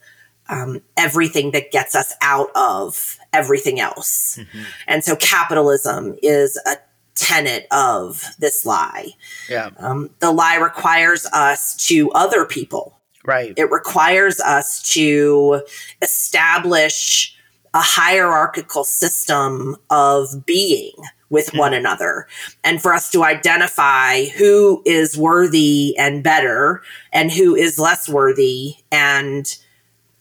um, 0.49 0.81
everything 0.97 1.51
that 1.53 1.71
gets 1.71 1.95
us 1.95 2.15
out 2.21 2.51
of 2.55 3.19
everything 3.33 3.81
else. 3.81 4.39
Mm-hmm. 4.41 4.63
And 4.87 5.05
so 5.05 5.15
capitalism 5.17 6.17
is 6.23 6.59
a 6.67 6.77
tenet 7.15 7.67
of 7.71 8.25
this 8.39 8.65
lie. 8.65 9.11
Yeah. 9.49 9.71
Um, 9.79 10.11
the 10.21 10.33
lie 10.33 10.57
requires 10.57 11.27
us 11.27 11.77
to 11.87 12.11
other 12.13 12.45
people. 12.45 12.99
Right. 13.25 13.53
It 13.57 13.71
requires 13.71 14.41
us 14.41 14.83
to 14.95 15.63
establish 16.01 17.37
a 17.75 17.81
hierarchical 17.81 18.85
system 18.85 19.77
of 19.91 20.47
being 20.47 20.93
with 21.31 21.49
mm-hmm. 21.49 21.59
one 21.59 21.75
another 21.75 22.27
and 22.65 22.81
for 22.81 22.93
us 22.95 23.11
to 23.11 23.25
identify 23.25 24.25
who 24.27 24.83
is 24.87 25.17
worthy 25.17 25.97
and 25.99 26.25
better 26.25 26.83
and 27.13 27.31
who 27.31 27.55
is 27.55 27.79
less 27.79 28.09
worthy 28.09 28.75
and 28.91 29.59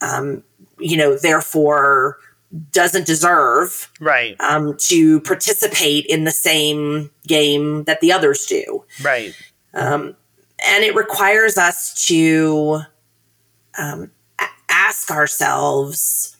um, 0.02 0.42
you 0.78 0.96
know 0.96 1.16
therefore 1.16 2.18
doesn't 2.72 3.06
deserve 3.06 3.90
right. 4.00 4.36
um, 4.40 4.76
to 4.78 5.20
participate 5.20 6.06
in 6.06 6.24
the 6.24 6.30
same 6.30 7.10
game 7.26 7.84
that 7.84 8.00
the 8.00 8.10
others 8.10 8.46
do. 8.46 8.84
Right. 9.02 9.34
Um, 9.74 10.16
and 10.64 10.82
it 10.82 10.94
requires 10.94 11.58
us 11.58 12.06
to 12.06 12.80
um, 13.76 14.10
ask 14.68 15.10
ourselves 15.10 16.37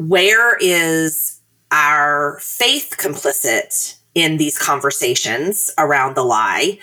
where 0.00 0.56
is 0.56 1.40
our 1.70 2.38
faith 2.40 2.94
complicit 2.98 3.98
in 4.14 4.38
these 4.38 4.58
conversations 4.58 5.70
around 5.76 6.16
the 6.16 6.24
lie? 6.24 6.78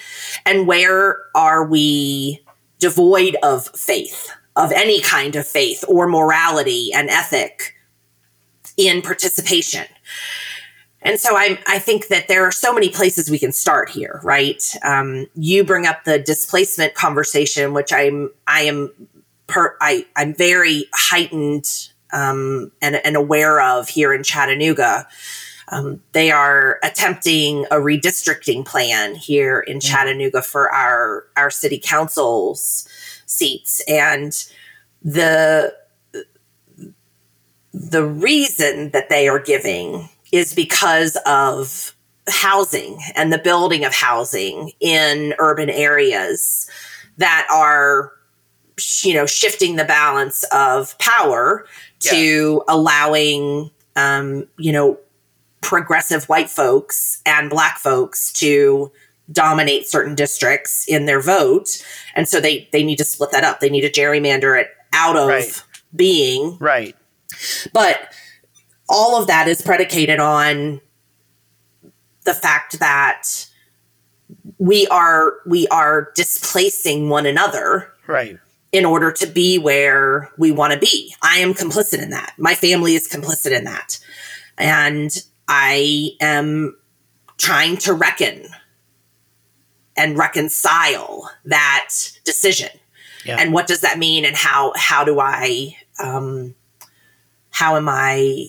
And 0.46 0.68
where 0.68 1.24
are 1.34 1.66
we 1.66 2.46
devoid 2.80 3.36
of 3.42 3.68
faith, 3.70 4.30
of 4.56 4.72
any 4.72 5.02
kind 5.02 5.36
of 5.36 5.48
faith 5.48 5.84
or 5.88 6.08
morality 6.08 6.92
and 6.94 7.10
ethic 7.10 7.74
in 8.78 9.02
participation? 9.02 9.86
And 11.02 11.20
so 11.20 11.36
I, 11.36 11.60
I 11.68 11.80
think 11.80 12.10
that 12.10 12.28
there 12.28 12.46
are 12.46 12.52
so 12.52 12.72
many 12.72 12.90
places 12.90 13.32
we 13.32 13.40
can 13.40 13.52
start 13.52 13.90
here, 13.90 14.20
right? 14.24 14.64
Um, 14.84 15.26
you 15.34 15.64
bring 15.64 15.88
up 15.88 16.04
the 16.04 16.20
displacement 16.20 16.94
conversation, 16.94 17.74
which 17.74 17.92
I'm 17.92 18.30
I 18.46 18.62
am 18.62 18.92
per, 19.48 19.76
I 19.82 20.06
I'm 20.16 20.36
very 20.36 20.86
heightened 20.94 21.90
um, 22.12 22.72
and, 22.82 23.00
and 23.06 23.16
aware 23.16 23.62
of 23.62 23.90
here 23.90 24.14
in 24.14 24.24
Chattanooga. 24.24 25.08
Um, 25.70 26.02
they 26.14 26.32
are 26.32 26.80
attempting 26.82 27.66
a 27.66 27.76
redistricting 27.76 28.66
plan 28.66 29.16
here 29.16 29.60
in. 29.60 29.82
Chattanooga 29.82 30.42
for 30.42 30.72
our 30.74 31.26
our 31.36 31.50
city 31.50 31.78
council's 31.78 32.88
seats, 33.26 33.82
and 33.88 34.32
the 35.04 35.76
the 37.74 38.06
reason 38.06 38.92
that 38.92 39.10
they 39.10 39.28
are 39.28 39.40
giving 39.40 40.10
is 40.32 40.54
because 40.56 41.18
of 41.26 41.96
housing 42.30 43.00
and 43.16 43.32
the 43.32 43.38
building 43.38 43.86
of 43.86 43.94
housing 43.94 44.72
in 44.80 45.34
urban 45.40 45.70
areas 45.70 46.70
that 47.18 47.48
are 47.52 48.12
you 49.04 49.14
know 49.14 49.26
shifting 49.26 49.76
the 49.76 49.86
balance 49.86 50.44
of 50.52 50.98
power 51.00 51.66
to 52.00 52.64
yeah. 52.68 52.74
allowing, 52.74 53.72
um, 53.96 54.48
you 54.58 54.72
know, 54.72 55.00
progressive 55.62 56.26
white 56.26 56.50
folks 56.50 57.22
and 57.26 57.50
black 57.50 57.78
folks 57.78 58.32
to 58.34 58.92
dominate 59.32 59.88
certain 59.88 60.16
districts 60.16 60.86
in 60.88 61.06
their 61.06 61.22
vote. 61.22 61.84
And 62.16 62.28
so 62.28 62.40
they, 62.40 62.70
they 62.72 62.84
need 62.84 62.98
to 62.98 63.04
split 63.04 63.32
that 63.32 63.44
up. 63.44 63.60
They 63.60 63.70
need 63.70 63.82
to 63.82 63.92
gerrymander 63.92 64.60
it 64.60 64.70
out 64.94 65.18
of 65.18 65.28
right. 65.28 65.64
being. 65.96 66.58
Right. 66.60 66.96
But 67.74 68.14
all 68.88 69.20
of 69.20 69.28
that 69.28 69.48
is 69.48 69.62
predicated 69.62 70.20
on 70.20 70.80
the 72.24 72.34
fact 72.34 72.80
that 72.80 73.48
we 74.58 74.88
are 74.88 75.36
we 75.46 75.68
are 75.68 76.12
displacing 76.16 77.10
one 77.10 77.26
another 77.26 77.94
right 78.08 78.38
in 78.72 78.86
order 78.86 79.12
to 79.12 79.28
be 79.28 79.58
where 79.58 80.30
we 80.38 80.52
want 80.52 80.74
to 80.74 80.80
be. 80.80 81.16
I 81.22 81.38
am 81.40 81.54
complicit 81.54 82.02
in 82.02 82.10
that. 82.10 82.34
My 82.38 82.54
family 82.54 82.96
is 82.96 83.08
complicit 83.08 83.52
in 83.58 83.64
that. 83.64 84.00
And 84.58 85.12
I 85.48 86.12
am 86.20 86.78
trying 87.38 87.78
to 87.78 87.94
reckon 87.94 88.48
and 89.96 90.18
reconcile 90.18 91.30
that 91.46 91.90
decision. 92.24 92.70
Yeah. 93.26 93.38
And 93.40 93.54
what 93.54 93.68
does 93.68 93.82
that 93.82 93.98
mean 93.98 94.26
and 94.26 94.36
how 94.36 94.74
how 94.76 95.04
do 95.04 95.20
I 95.20 95.76
um 96.00 96.56
how 97.50 97.76
am 97.76 97.90
I 97.90 98.48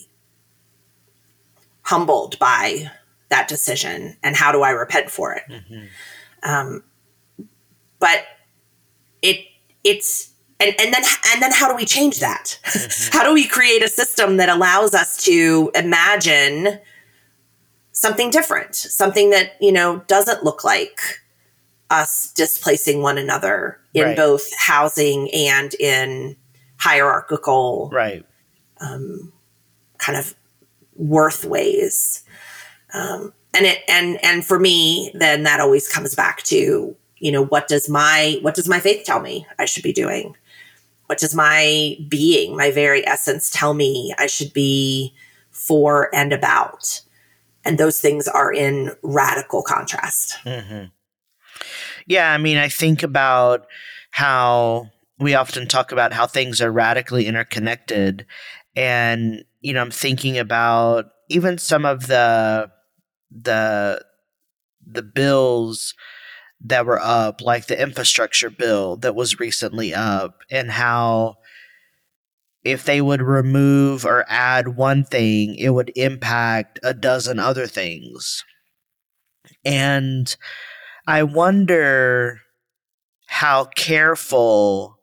humbled 1.83 2.39
by 2.39 2.91
that 3.31 3.49
decision 3.49 4.17
and 4.23 4.37
how 4.37 4.53
do 4.53 4.63
I 4.63 4.71
repent 4.71 5.11
for 5.11 5.33
it? 5.33 5.43
Mm-hmm. 5.49 5.85
Um 6.43 6.85
but 7.99 8.25
it 9.23 9.47
it's 9.89 10.33
and 10.61 10.75
and 10.79 10.93
then 10.93 11.03
and 11.33 11.43
then 11.43 11.53
how 11.53 11.69
do 11.69 11.77
we 11.77 11.85
change 11.85 12.21
that? 12.21 12.59
Mm-hmm. 12.65 13.13
how 13.17 13.25
do 13.25 13.33
we 13.33 13.47
create 13.47 13.83
a 13.83 13.89
system 13.89 14.37
that 14.37 14.49
allows 14.49 14.95
us 14.95 15.23
to 15.25 15.71
imagine 15.75 16.79
something 17.93 18.31
different, 18.31 18.75
something 18.75 19.31
that 19.31 19.53
you 19.61 19.73
know 19.73 19.99
doesn't 20.07 20.45
look 20.45 20.65
like 20.65 21.01
us 21.91 22.33
displacing 22.35 23.01
one 23.01 23.17
another 23.17 23.81
in 23.95 24.05
right. 24.05 24.17
both 24.17 24.55
housing 24.57 25.31
and 25.33 25.75
in 25.75 26.37
hierarchical, 26.77 27.89
right, 27.93 28.25
um, 28.81 29.33
kind 29.99 30.19
of 30.19 30.35
worth 30.97 31.45
ways. 31.45 32.25
Um, 32.93 33.33
and 33.55 33.65
it 33.65 33.83
and 33.89 34.23
and 34.25 34.45
for 34.45 34.59
me, 34.59 35.11
then 35.15 35.45
that 35.45 35.61
always 35.61 35.89
comes 35.89 36.15
back 36.15 36.43
to 36.45 36.95
you 37.21 37.33
know 37.33 37.45
what 37.45 37.69
does 37.69 37.89
my 37.89 38.39
what 38.43 38.55
does 38.55 38.69
my 38.69 38.81
faith 38.81 39.05
tell 39.05 39.21
me 39.21 39.47
I 39.59 39.65
should 39.65 39.83
be 39.83 39.93
doing? 39.93 40.37
What 41.07 41.19
does 41.19 41.35
my 41.35 41.97
being, 42.09 42.57
my 42.57 42.71
very 42.71 43.07
essence, 43.07 43.51
tell 43.51 43.73
me 43.73 44.15
I 44.19 44.27
should 44.27 44.53
be 44.53 45.15
for 45.51 46.15
and 46.15 46.33
about? 46.33 47.01
And 47.65 47.79
those 47.79 48.01
things 48.01 48.29
are 48.29 48.53
in 48.53 48.93
radical 49.03 49.63
contrast. 49.63 50.37
Mm-hmm. 50.45 50.87
Yeah, 52.07 52.33
I 52.33 52.39
mean, 52.39 52.57
I 52.57 52.69
think 52.69 53.03
about 53.03 53.67
how 54.11 54.91
we 55.19 55.35
often 55.35 55.67
talk 55.67 55.93
about 55.93 56.13
how 56.13 56.27
things 56.27 56.61
are 56.61 56.71
radically 56.71 57.27
interconnected. 57.27 58.27
And, 58.77 59.45
you 59.61 59.73
know, 59.73 59.81
I'm 59.81 59.91
thinking 59.91 60.39
about 60.39 61.07
even 61.29 61.59
some 61.59 61.85
of 61.85 62.07
the 62.07 62.71
the 63.31 64.03
the 64.87 65.03
bills 65.03 65.95
that 66.61 66.87
were 66.87 67.01
up, 67.01 67.41
like 67.41 67.67
the 67.67 67.81
infrastructure 67.81 68.51
bill 68.51 68.97
that 68.97 69.15
was 69.15 69.39
recently 69.39 69.95
up, 69.95 70.43
and 70.51 70.71
how 70.71 71.37
if 72.65 72.85
they 72.85 73.01
would 73.01 73.23
remove 73.23 74.05
or 74.05 74.25
add 74.29 74.77
one 74.77 75.05
thing, 75.05 75.55
it 75.55 75.71
would 75.71 75.93
impact 75.97 76.79
a 76.83 76.93
dozen 76.93 77.39
other 77.39 77.67
things. 77.67 78.45
And 79.65 80.35
I 81.07 81.23
wonder 81.23 82.41
how 83.27 83.65
careful 83.65 84.99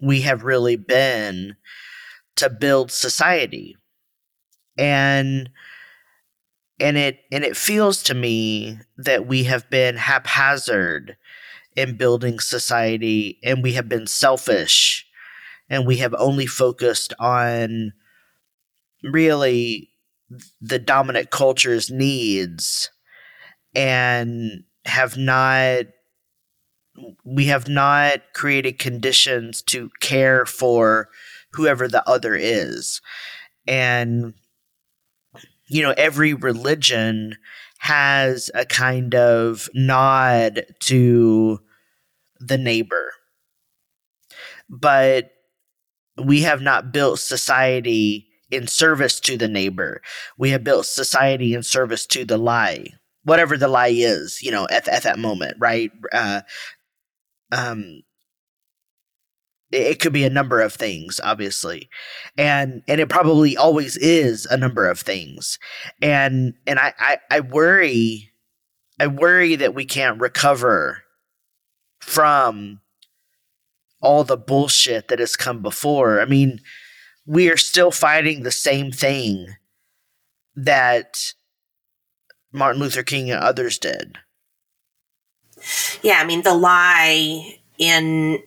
we 0.00 0.22
have 0.22 0.44
really 0.44 0.76
been 0.76 1.56
to 2.36 2.48
build 2.48 2.90
society. 2.90 3.76
And 4.76 5.50
and 6.80 6.96
it 6.96 7.20
and 7.32 7.44
it 7.44 7.56
feels 7.56 8.02
to 8.04 8.14
me 8.14 8.78
that 8.96 9.26
we 9.26 9.44
have 9.44 9.68
been 9.70 9.96
haphazard 9.96 11.16
in 11.76 11.96
building 11.96 12.38
society 12.40 13.38
and 13.42 13.62
we 13.62 13.72
have 13.72 13.88
been 13.88 14.06
selfish 14.06 15.06
and 15.68 15.86
we 15.86 15.96
have 15.98 16.14
only 16.18 16.46
focused 16.46 17.12
on 17.18 17.92
really 19.02 19.90
the 20.60 20.78
dominant 20.78 21.30
culture's 21.30 21.90
needs 21.90 22.90
and 23.74 24.64
have 24.84 25.16
not 25.16 25.84
we 27.24 27.46
have 27.46 27.68
not 27.68 28.20
created 28.34 28.78
conditions 28.78 29.62
to 29.62 29.90
care 30.00 30.44
for 30.44 31.08
whoever 31.52 31.88
the 31.88 32.06
other 32.08 32.34
is. 32.34 33.00
And 33.66 34.34
you 35.68 35.82
know 35.82 35.94
every 35.96 36.34
religion 36.34 37.36
has 37.78 38.50
a 38.54 38.64
kind 38.64 39.14
of 39.14 39.68
nod 39.74 40.64
to 40.80 41.60
the 42.40 42.58
neighbor 42.58 43.12
but 44.68 45.30
we 46.22 46.42
have 46.42 46.60
not 46.60 46.92
built 46.92 47.18
society 47.20 48.26
in 48.50 48.66
service 48.66 49.20
to 49.20 49.36
the 49.36 49.48
neighbor 49.48 50.00
we 50.36 50.50
have 50.50 50.64
built 50.64 50.86
society 50.86 51.54
in 51.54 51.62
service 51.62 52.06
to 52.06 52.24
the 52.24 52.38
lie 52.38 52.86
whatever 53.28 53.58
the 53.58 53.68
lie 53.68 53.92
is, 53.94 54.42
you 54.42 54.50
know, 54.50 54.66
at, 54.70 54.88
at 54.88 55.02
that 55.02 55.18
moment, 55.18 55.54
right? 55.58 55.92
Uh, 56.12 56.40
um, 57.52 58.02
it, 59.70 60.00
could 60.00 60.12
be 60.12 60.24
a 60.24 60.30
number 60.30 60.60
of 60.60 60.72
things, 60.72 61.20
obviously, 61.22 61.88
and 62.36 62.82
and 62.88 63.00
it 63.00 63.08
probably 63.08 63.56
always 63.56 63.96
is 63.96 64.46
a 64.46 64.56
number 64.56 64.88
of 64.88 65.00
things, 65.00 65.58
and 66.00 66.54
and 66.66 66.78
I 66.78 66.94
I, 66.98 67.18
I 67.30 67.40
worry, 67.40 68.30
I 68.98 69.06
worry 69.06 69.56
that 69.56 69.74
we 69.74 69.84
can't 69.84 70.20
recover 70.20 71.02
from 72.00 72.80
all 74.00 74.24
the 74.24 74.36
bullshit 74.36 75.08
that 75.08 75.18
has 75.18 75.36
come 75.36 75.60
before. 75.60 76.20
I 76.20 76.24
mean, 76.24 76.60
we 77.26 77.50
are 77.50 77.56
still 77.56 77.90
fighting 77.90 78.42
the 78.42 78.50
same 78.50 78.90
thing 78.90 79.56
that 80.54 81.34
Martin 82.52 82.80
Luther 82.80 83.02
King 83.02 83.30
and 83.30 83.40
others 83.40 83.78
did. 83.78 84.18
Yeah, 86.02 86.20
I 86.20 86.24
mean 86.24 86.42
the 86.42 86.54
lie 86.54 87.58
in 87.78 88.42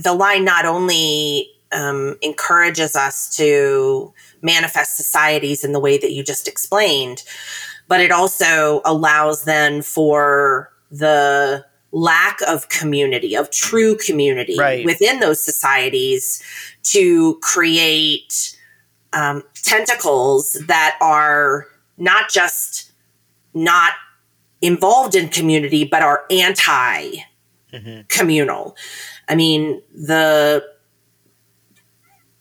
the 0.00 0.14
line 0.14 0.44
not 0.44 0.64
only 0.64 1.48
um, 1.72 2.16
encourages 2.22 2.94
us 2.96 3.34
to 3.36 4.12
manifest 4.42 4.96
societies 4.96 5.64
in 5.64 5.72
the 5.72 5.80
way 5.80 5.98
that 5.98 6.12
you 6.12 6.22
just 6.22 6.46
explained, 6.46 7.24
but 7.88 8.00
it 8.00 8.10
also 8.10 8.80
allows 8.84 9.44
then 9.44 9.82
for 9.82 10.70
the 10.90 11.64
lack 11.92 12.40
of 12.42 12.68
community, 12.68 13.36
of 13.36 13.50
true 13.50 13.96
community 13.96 14.56
right. 14.58 14.84
within 14.84 15.20
those 15.20 15.42
societies 15.42 16.42
to 16.82 17.38
create 17.42 18.58
um, 19.12 19.42
tentacles 19.54 20.52
that 20.66 20.96
are 21.00 21.66
not 21.98 22.30
just 22.30 22.92
not 23.54 23.92
involved 24.62 25.14
in 25.14 25.28
community 25.28 25.84
but 25.84 26.02
are 26.02 26.24
anti 26.30 27.10
communal. 28.08 28.64
Mm-hmm. 28.64 29.32
I 29.32 29.34
mean, 29.34 29.82
the 29.94 30.64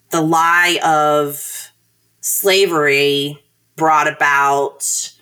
the 0.10 0.22
lie 0.22 0.80
of 0.84 1.72
slavery 2.20 3.42
brought 3.76 4.08
about 4.08 5.14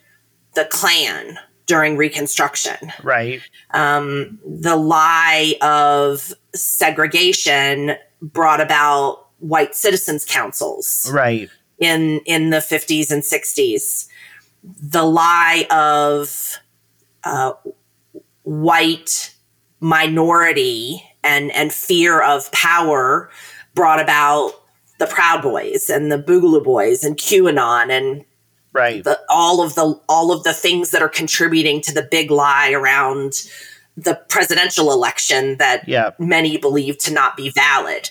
the 0.56 0.66
Klan 0.66 1.38
during 1.68 1.96
Reconstruction. 1.96 2.92
Right. 3.04 3.42
Um, 3.72 4.40
the 4.44 4.76
lie 4.76 5.56
of 5.62 6.34
segregation 6.56 7.96
brought 8.22 8.60
about 8.60 9.28
white 9.38 9.76
citizens 9.76 10.26
councils. 10.26 11.10
Right. 11.14 11.50
In 11.78 12.20
in 12.26 12.50
the 12.50 12.58
50s 12.58 13.12
and 13.12 13.24
60s 13.24 14.08
the 14.64 15.04
lie 15.04 15.66
of 15.70 16.60
uh, 17.24 17.54
white 18.44 19.36
minority 19.80 21.04
and 21.24 21.52
and 21.52 21.74
fear 21.74 22.22
of 22.22 22.52
power 22.52 23.30
brought 23.74 24.02
about 24.02 24.54
the 25.00 25.06
Proud 25.06 25.42
Boys 25.42 25.90
and 25.90 26.12
the 26.12 26.18
Boogaloo 26.18 26.64
Boys 26.64 27.04
and 27.04 27.18
QAnon 27.18 27.90
and 27.90 28.26
right 28.74 29.04
the, 29.04 29.20
all 29.30 29.62
of 29.62 29.76
the 29.76 30.00
all 30.10 30.32
of 30.32 30.44
the 30.44 30.54
things 30.54 30.92
that 30.92 31.02
are 31.02 31.10
contributing 31.10 31.82
to 31.82 31.94
the 31.94 32.08
big 32.10 32.32
lie 32.32 32.72
around 32.72 33.48
the 33.98 34.16
presidential 34.30 34.92
election 34.92 35.58
that 35.58 35.88
yeah. 35.88 36.12
many 36.20 36.58
believe 36.58 36.98
to 36.98 37.14
not 37.14 37.36
be 37.36 37.50
valid 37.50 38.10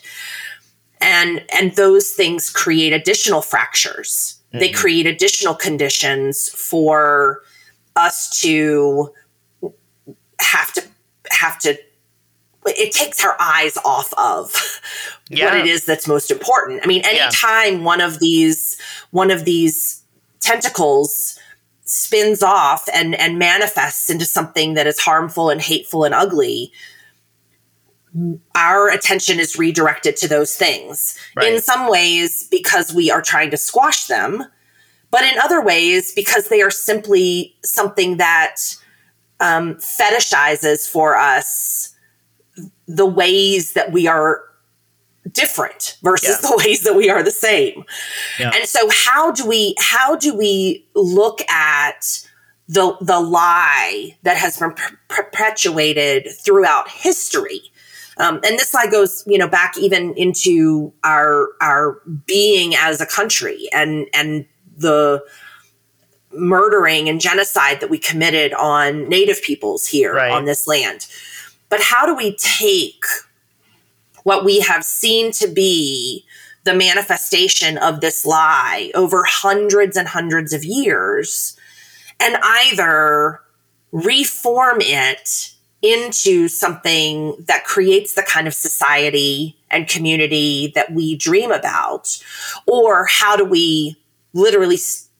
and 1.01 1.45
and 1.55 1.77
those 1.77 2.11
things 2.11 2.51
create 2.51 2.93
additional 2.93 3.41
fractures 3.41 4.39
Mm-hmm. 4.49 4.61
They 4.61 4.71
create 4.71 5.07
additional 5.07 5.55
conditions 5.55 6.49
for 6.49 7.43
us 7.97 8.41
to 8.41 9.13
have 10.41 10.73
to 10.73 10.85
have 11.31 11.59
to 11.61 11.79
it 12.67 12.93
takes 12.93 13.25
our 13.25 13.37
eyes 13.41 13.77
off 13.85 14.13
of 14.19 14.81
yeah. 15.31 15.47
what 15.47 15.57
it 15.57 15.67
is 15.67 15.85
that's 15.85 16.07
most 16.07 16.31
important. 16.31 16.81
I 16.83 16.87
mean, 16.87 17.03
anytime 17.05 17.79
yeah. 17.79 17.85
one 17.85 18.01
of 18.01 18.19
these 18.19 18.81
one 19.11 19.31
of 19.31 19.45
these 19.45 20.03
tentacles 20.41 21.39
spins 21.85 22.43
off 22.43 22.89
and 22.93 23.15
and 23.15 23.39
manifests 23.39 24.11
into 24.11 24.25
something 24.25 24.75
that 24.75 24.87
is 24.87 24.99
harmful 24.99 25.51
and 25.51 25.61
hateful 25.61 26.05
and 26.05 26.15
ugly, 26.15 26.73
our 28.55 28.89
attention 28.89 29.39
is 29.39 29.59
redirected 29.59 30.17
to 30.17 30.29
those 30.29 30.57
things. 30.57 31.19
Right. 31.37 31.53
In 31.53 31.61
some 31.61 31.89
ways, 31.89 32.47
because 32.51 32.93
we 32.93 33.11
are 33.11 33.23
trying 33.23 33.51
to 33.51 33.57
squash 33.57 34.07
them, 34.07 34.45
but 35.11 35.23
in 35.23 35.39
other 35.39 35.63
ways, 35.63 36.13
because 36.13 36.49
they 36.49 36.61
are 36.61 36.71
simply 36.71 37.57
something 37.65 38.19
that 38.19 38.57
um, 39.41 39.77
fetishizes 39.77 40.89
for 40.89 41.17
us 41.17 41.95
the 42.87 43.07
ways 43.07 43.75
that 43.75 43.93
we 43.93 44.07
are 44.07 44.43
different 45.33 45.97
versus 46.03 46.41
yeah. 46.43 46.51
the 46.51 46.57
ways 46.65 46.83
that 46.85 46.95
we 46.95 47.11
are 47.11 47.23
the 47.23 47.31
same. 47.31 47.85
Yeah. 48.39 48.51
And 48.55 48.67
so 48.67 48.89
how 48.91 49.33
do 49.33 49.47
we 49.47 49.75
how 49.79 50.17
do 50.17 50.35
we 50.35 50.87
look 50.95 51.41
at 51.51 52.25
the 52.69 52.97
the 53.01 53.21
lie 53.21 54.17
that 54.23 54.37
has 54.37 54.59
been 54.59 54.73
per- 54.73 54.99
perpetuated 55.09 56.29
throughout 56.45 56.91
history 56.91 57.63
Um, 58.19 58.41
and 58.45 58.59
this 58.59 58.75
lie 58.75 58.89
goes, 58.91 59.23
you 59.27 59.39
know, 59.39 59.49
back 59.49 59.79
even 59.79 60.13
into 60.15 60.93
our 61.05 61.49
our 61.61 62.03
being 62.27 62.75
as 62.75 63.01
a 63.01 63.07
country 63.07 63.69
and 63.73 64.07
and 64.13 64.45
the 64.77 65.23
murdering 66.33 67.09
and 67.09 67.21
genocide 67.21 67.81
that 67.81 67.91
we 67.91 67.99
committed 67.99 68.53
on 68.55 69.09
native 69.09 69.43
peoples 69.43 69.87
here 69.87 70.15
right. 70.15 70.31
on 70.31 70.45
this 70.45 70.67
land. 70.67 71.07
But 71.69 71.81
how 71.81 72.07
do 72.07 72.15
we 72.15 72.37
take 72.37 73.05
what 74.25 74.45
we 74.45 74.61
have 74.61 74.85
seen 74.85 75.33
to 75.33 75.49
be 75.49 76.25
the 76.65 76.75
manifestation 76.75 77.79
of 77.79 78.01
this 78.01 78.27
lie 78.27 78.91
over 78.95 79.25
hundreds 79.27 79.97
and 79.97 80.07
hundreds 80.09 80.53
of 80.53 80.65
years 80.65 81.57
and 82.21 82.37
either 82.43 83.41
reform 83.93 84.79
it 84.81 85.55
into 85.81 86.49
something 86.49 87.37
that 87.47 87.65
creates 87.65 88.15
the 88.15 88.23
kind 88.23 88.47
of 88.47 88.55
society 88.55 89.57
and 89.71 89.89
community 89.89 90.73
that 90.75 90.93
we 90.93 91.17
dream 91.17 91.53
about? 91.53 92.23
Or 92.67 93.07
how 93.07 93.37
do 93.37 93.45
we 93.45 93.97
literally 94.35 94.77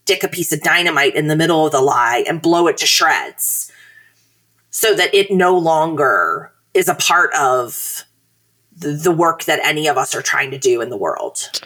stick 0.09 0.25
a 0.25 0.29
piece 0.29 0.55
of 0.55 0.63
dynamite 0.63 1.15
in 1.15 1.27
the 1.27 1.37
middle 1.37 1.67
of 1.67 1.73
the 1.73 1.83
lie 1.83 2.25
and 2.27 2.41
blow 2.41 2.67
it 2.67 2.79
to 2.79 2.87
shreds 2.87 3.71
so 4.71 4.95
that 4.95 5.15
it 5.15 5.31
no 5.31 5.55
longer 5.59 6.51
is 6.73 6.89
a 6.89 6.95
part 6.95 7.31
of 7.35 8.07
the, 8.75 9.13
work 9.13 9.45
that 9.45 9.61
any 9.63 9.87
of 9.87 9.99
us 9.99 10.15
are 10.15 10.23
trying 10.23 10.51
to 10.51 10.57
do 10.57 10.81
in 10.81 10.89
the 10.89 10.97
world. 10.97 11.61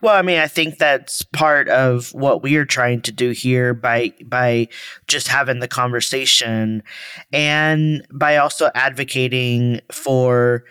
Well, 0.00 0.16
I 0.16 0.22
mean, 0.22 0.40
I 0.40 0.48
think 0.48 0.78
that's 0.78 1.22
part 1.22 1.68
of 1.68 2.12
what 2.12 2.42
we 2.42 2.56
are 2.56 2.64
trying 2.64 3.00
to 3.02 3.12
do 3.12 3.30
here 3.30 3.74
by 3.74 4.12
by 4.24 4.66
just 5.06 5.28
having 5.28 5.60
the 5.60 5.68
conversation 5.68 6.82
and 7.32 8.04
by 8.12 8.38
also 8.38 8.72
advocating 8.74 9.82
for 9.92 10.64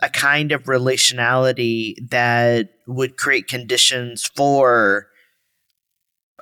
a 0.00 0.10
kind 0.10 0.52
of 0.52 0.64
relationality 0.64 1.96
that 2.10 2.68
would 2.86 3.16
create 3.16 3.48
conditions 3.48 4.30
for 4.36 5.08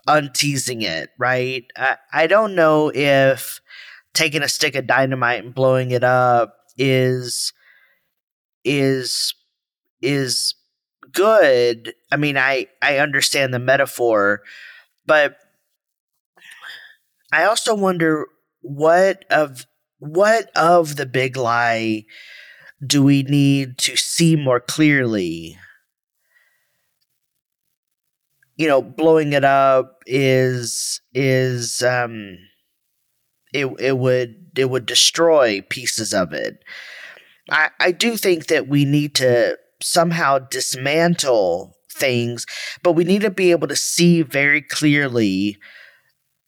unteasing 0.07 0.83
it, 0.83 1.11
right? 1.19 1.64
I, 1.77 1.97
I 2.12 2.27
don't 2.27 2.55
know 2.55 2.90
if 2.95 3.61
taking 4.14 4.42
a 4.42 4.49
stick 4.49 4.75
of 4.75 4.87
dynamite 4.87 5.45
and 5.45 5.55
blowing 5.55 5.90
it 5.90 6.05
up 6.05 6.57
is 6.79 7.53
is 8.64 9.35
is 10.03 10.55
good. 11.12 11.95
I 12.12 12.16
mean, 12.16 12.37
I 12.37 12.69
I 12.83 12.99
understand 12.99 13.55
the 13.55 13.59
metaphor, 13.59 14.42
but 15.07 15.37
I 17.33 17.45
also 17.45 17.75
wonder 17.75 18.27
what 18.61 19.25
of 19.31 19.66
what 19.99 20.51
of 20.57 20.97
the 20.97 21.07
big 21.07 21.37
lie 21.37 22.05
do 22.87 23.03
we 23.03 23.23
need 23.25 23.79
to 23.79 23.97
see 23.97 24.37
more 24.37 24.61
clearly? 24.61 25.59
You 28.57 28.69
know, 28.69 28.83
blowing 28.83 29.33
it 29.33 29.45
up 29.45 30.03
is 30.07 31.01
is 31.14 31.83
um 31.83 32.38
it 33.53 33.66
it 33.79 33.99
would 33.99 34.37
it 34.57 34.71
would 34.71 34.87
destroy 34.87 35.61
pieces 35.69 36.12
of 36.12 36.33
it. 36.33 36.59
I, 37.51 37.71
I 37.81 37.92
do 37.92 38.16
think 38.16 38.49
that 38.49 38.69
we 38.69 38.85
need 38.85 39.14
to 39.16 39.59
somehow 39.83 40.38
dismantle 40.38 41.77
things, 41.92 42.47
but 42.83 42.92
we 42.92 43.05
need 43.05 43.23
to 43.23 43.31
be 43.31 43.51
able 43.51 43.69
to 43.69 43.77
see 43.77 44.23
very 44.23 44.62
clearly 44.62 45.59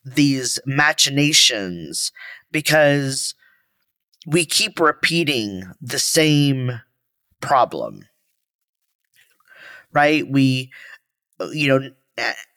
these 0.04 0.58
machinations 0.66 2.12
because 2.52 3.34
we 4.26 4.44
keep 4.46 4.80
repeating 4.80 5.64
the 5.80 5.98
same 5.98 6.80
problem. 7.40 8.02
Right? 9.92 10.28
We, 10.28 10.70
you 11.52 11.68
know, 11.68 11.90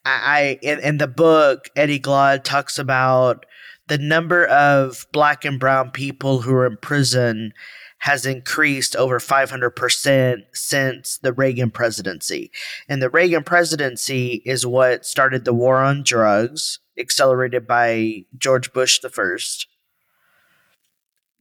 I, 0.05 0.59
in, 0.61 0.79
in 0.79 0.97
the 0.97 1.07
book, 1.07 1.69
Eddie 1.75 1.99
Glaude 1.99 2.43
talks 2.43 2.79
about 2.79 3.45
the 3.87 3.97
number 3.97 4.45
of 4.45 5.05
black 5.11 5.45
and 5.45 5.59
brown 5.59 5.91
people 5.91 6.41
who 6.41 6.53
are 6.53 6.65
in 6.65 6.77
prison 6.77 7.53
has 7.99 8.25
increased 8.25 8.95
over 8.95 9.19
500% 9.19 10.41
since 10.53 11.17
the 11.19 11.33
Reagan 11.33 11.69
presidency. 11.69 12.51
And 12.89 12.99
the 12.99 13.11
Reagan 13.11 13.43
presidency 13.43 14.41
is 14.43 14.65
what 14.65 15.05
started 15.05 15.45
the 15.45 15.53
war 15.53 15.77
on 15.77 16.01
drugs, 16.01 16.79
accelerated 16.97 17.67
by 17.67 18.25
George 18.35 18.73
Bush 18.73 18.99
the 18.99 19.09
first. 19.09 19.67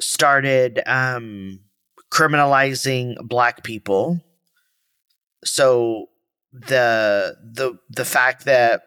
Started 0.00 0.82
um, 0.86 1.60
criminalizing 2.12 3.16
black 3.26 3.64
people. 3.64 4.20
So 5.44 6.10
the 6.52 7.36
the 7.42 7.78
the 7.88 8.04
fact 8.04 8.44
that 8.44 8.82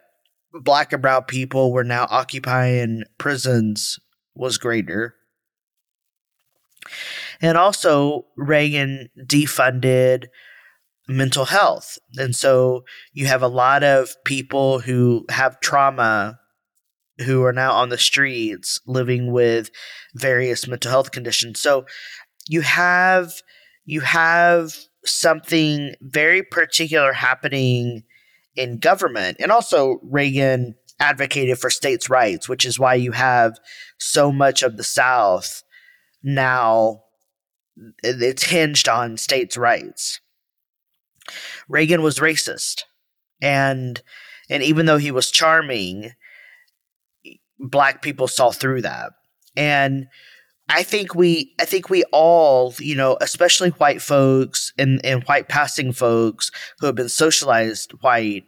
black 0.54 0.94
and 0.94 1.02
brown 1.02 1.24
people 1.24 1.72
were 1.72 1.84
now 1.84 2.08
occupying 2.10 3.04
prisons 3.18 4.00
was 4.36 4.58
greater. 4.58 5.16
And 7.42 7.58
also, 7.58 8.26
Reagan 8.38 9.10
defunded 9.18 10.28
mental 11.08 11.46
health. 11.46 11.98
And 12.18 12.36
so 12.36 12.84
you 13.12 13.28
have 13.28 13.42
a 13.42 13.48
lot 13.48 13.84
of 13.84 14.16
people 14.24 14.80
who 14.80 15.26
have 15.30 15.60
trauma 15.60 16.40
who 17.26 17.44
are 17.44 17.54
now 17.54 17.74
on 17.74 17.90
the 17.90 17.98
streets 17.98 18.80
living 18.88 19.32
with 19.32 19.70
various 20.16 20.68
mental 20.68 20.92
health 20.92 21.12
conditions. 21.12 21.60
So 21.60 21.86
you 22.48 22.62
have 22.62 23.34
you 23.86 24.02
have 24.02 24.76
something 25.06 25.96
very 26.02 26.44
particular 26.44 27.14
happening 27.14 28.04
in 28.56 28.80
government. 28.80 29.38
And 29.40 29.52
also 29.52 30.00
Reagan 30.04 30.76
advocated 31.00 31.60
for 31.60 31.70
states' 31.70 32.10
rights, 32.10 32.48
which 32.48 32.66
is 32.66 32.80
why 32.80 32.96
you 32.96 33.12
have 33.12 33.60
so 33.98 34.32
much 34.32 34.64
of 34.64 34.78
the 34.78 34.84
South 34.84 35.64
now 36.22 37.04
it's 38.04 38.44
hinged 38.44 38.88
on 38.88 39.18
states' 39.18 39.58
rights. 39.58 40.20
Reagan 41.68 42.02
was 42.02 42.20
racist, 42.20 42.84
and 43.42 44.02
and 44.50 44.62
even 44.64 44.86
though 44.86 44.98
he 44.98 45.12
was 45.12 45.32
charming, 45.32 46.12
black 47.60 48.02
people 48.02 48.28
saw 48.28 48.52
through 48.52 48.82
that. 48.82 49.12
And 49.56 50.08
I 50.70 50.84
think 50.84 51.14
we 51.14 51.54
I 51.60 51.66
think 51.66 51.90
we 51.90 52.04
all, 52.12 52.74
you 52.80 52.96
know, 52.96 53.18
especially 53.22 53.70
white 53.72 54.02
folks 54.02 54.74
and, 54.78 55.04
and 55.06 55.24
white 55.24 55.50
passing 55.50 55.92
folks 55.92 56.52
who 56.80 56.86
have 56.86 56.96
been 56.96 57.10
socialized 57.10 57.92
white, 58.02 58.46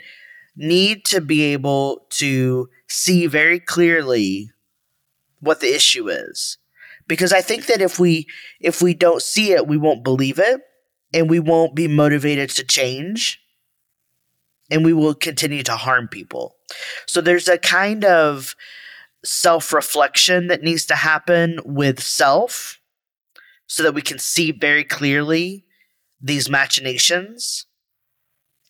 need 0.55 1.05
to 1.05 1.21
be 1.21 1.43
able 1.43 2.05
to 2.11 2.69
see 2.87 3.27
very 3.27 3.59
clearly 3.59 4.51
what 5.39 5.59
the 5.59 5.75
issue 5.75 6.07
is 6.07 6.57
because 7.07 7.33
I 7.33 7.41
think 7.41 7.67
that 7.67 7.81
if 7.81 7.99
we 7.99 8.27
if 8.59 8.81
we 8.81 8.93
don't 8.93 9.21
see 9.21 9.51
it, 9.51 9.67
we 9.67 9.77
won't 9.77 10.03
believe 10.03 10.39
it 10.39 10.61
and 11.13 11.29
we 11.29 11.39
won't 11.39 11.75
be 11.75 11.87
motivated 11.87 12.49
to 12.51 12.63
change 12.63 13.39
and 14.71 14.83
we 14.83 14.93
will 14.93 15.13
continue 15.13 15.63
to 15.63 15.75
harm 15.75 16.07
people. 16.07 16.55
So 17.05 17.21
there's 17.21 17.47
a 17.47 17.57
kind 17.57 18.03
of 18.03 18.55
self-reflection 19.25 20.47
that 20.47 20.61
needs 20.61 20.85
to 20.85 20.95
happen 20.95 21.59
with 21.65 22.01
self 22.01 22.79
so 23.67 23.83
that 23.83 23.93
we 23.93 24.01
can 24.01 24.19
see 24.19 24.51
very 24.51 24.83
clearly 24.83 25.65
these 26.21 26.49
machinations 26.49 27.65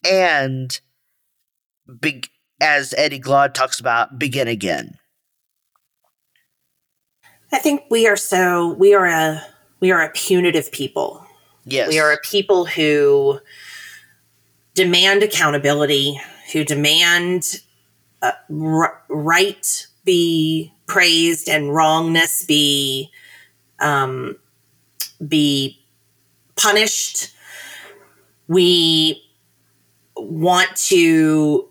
and 0.09 0.79
as 2.61 2.93
Eddie 2.97 3.19
Glaude 3.19 3.53
talks 3.53 3.79
about 3.79 4.17
begin 4.17 4.47
again. 4.47 4.97
I 7.51 7.59
think 7.59 7.83
we 7.89 8.07
are 8.07 8.17
so 8.17 8.73
we 8.73 8.93
are 8.93 9.05
a 9.05 9.45
we 9.79 9.91
are 9.91 10.01
a 10.01 10.09
punitive 10.11 10.71
people. 10.71 11.25
Yes. 11.65 11.89
We 11.89 11.99
are 11.99 12.11
a 12.11 12.19
people 12.19 12.65
who 12.65 13.39
demand 14.73 15.23
accountability, 15.23 16.19
who 16.53 16.63
demand 16.63 17.61
uh, 18.21 18.33
r- 18.49 19.01
right 19.09 19.87
be 20.05 20.71
praised 20.87 21.49
and 21.49 21.73
wrongness 21.73 22.45
be 22.45 23.11
um, 23.79 24.37
be 25.27 25.83
punished. 26.55 27.31
We 28.47 29.21
want 30.15 30.75
to 30.75 31.67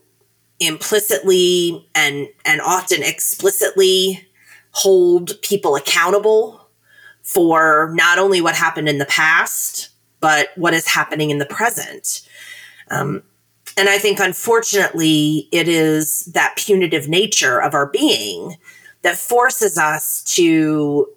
implicitly 0.60 1.88
and 1.94 2.28
and 2.44 2.60
often 2.60 3.02
explicitly 3.02 4.26
hold 4.70 5.40
people 5.42 5.76
accountable 5.76 6.68
for 7.22 7.92
not 7.94 8.18
only 8.18 8.40
what 8.40 8.54
happened 8.54 8.88
in 8.88 8.98
the 8.98 9.06
past, 9.06 9.90
but 10.20 10.48
what 10.56 10.74
is 10.74 10.86
happening 10.86 11.30
in 11.30 11.38
the 11.38 11.46
present. 11.46 12.28
Um, 12.90 13.22
and 13.76 13.88
I 13.88 13.98
think, 13.98 14.20
unfortunately, 14.20 15.48
it 15.50 15.68
is 15.68 16.26
that 16.26 16.54
punitive 16.56 17.08
nature 17.08 17.60
of 17.60 17.74
our 17.74 17.86
being 17.86 18.56
that 19.02 19.16
forces 19.16 19.76
us 19.76 20.22
to 20.34 21.08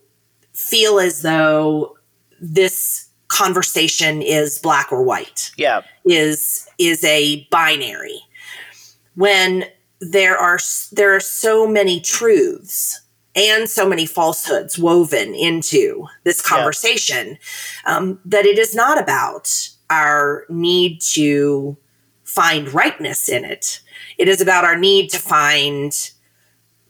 feel 0.53 0.99
as 0.99 1.21
though 1.21 1.97
this 2.41 3.07
conversation 3.27 4.21
is 4.21 4.59
black 4.59 4.91
or 4.91 5.03
white. 5.03 5.51
Yeah. 5.57 5.81
Is 6.05 6.67
is 6.77 7.03
a 7.03 7.47
binary. 7.51 8.21
When 9.15 9.65
there 9.99 10.37
are 10.37 10.59
there 10.91 11.15
are 11.15 11.19
so 11.19 11.67
many 11.67 11.99
truths 11.99 13.01
and 13.35 13.69
so 13.69 13.87
many 13.87 14.05
falsehoods 14.05 14.79
woven 14.79 15.35
into 15.35 16.07
this 16.23 16.41
conversation 16.41 17.37
yeah. 17.85 17.97
um, 17.97 18.19
that 18.25 18.45
it 18.45 18.57
is 18.57 18.73
not 18.73 18.99
about 18.99 19.69
our 19.89 20.45
need 20.49 21.01
to 21.01 21.77
find 22.37 22.71
rightness 22.71 23.27
in 23.27 23.43
it. 23.43 23.81
It 24.19 24.27
is 24.27 24.41
about 24.41 24.63
our 24.63 24.77
need 24.77 25.09
to 25.09 25.17
find 25.17 25.91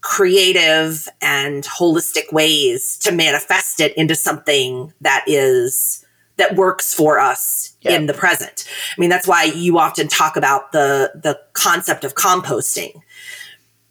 creative 0.02 1.08
and 1.22 1.64
holistic 1.64 2.34
ways 2.34 2.98
to 2.98 3.14
manifest 3.14 3.80
it 3.80 3.96
into 3.96 4.14
something 4.14 4.94
that 5.00 5.24
is 5.26 6.06
that 6.36 6.58
works 6.58 6.94
for 6.94 7.18
us 7.18 7.78
yeah. 7.82 7.94
in 7.94 8.08
the 8.08 8.14
present. 8.14 8.68
I 8.96 9.00
mean, 9.00 9.10
that's 9.10 9.26
why 9.26 9.46
you 9.46 9.80
often 9.80 10.10
talk 10.10 10.36
about 10.36 10.74
the 10.74 11.12
the 11.16 11.40
concept 11.54 12.04
of 12.04 12.16
composting. 12.16 13.02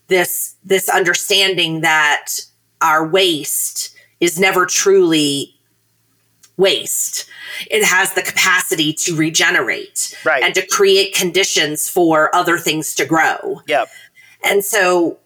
This 0.09 0.57
this 0.63 0.91
understanding 0.91 1.81
that 1.81 2.33
our 2.83 3.09
waste 3.09 3.97
is 4.21 4.39
never 4.39 4.67
truly 4.67 5.56
waste. 6.57 7.29
It 7.71 7.85
has 7.85 8.15
the 8.15 8.23
capacity 8.23 8.93
to 8.95 9.15
regenerate 9.15 10.17
right. 10.25 10.43
and 10.43 10.55
to 10.55 10.67
create 10.67 11.15
conditions 11.15 11.89
for 11.89 12.35
other 12.35 12.59
things 12.59 12.95
to 12.95 13.05
grow. 13.05 13.61
Yep. 13.67 13.89
And 14.43 14.65
so 14.65 15.19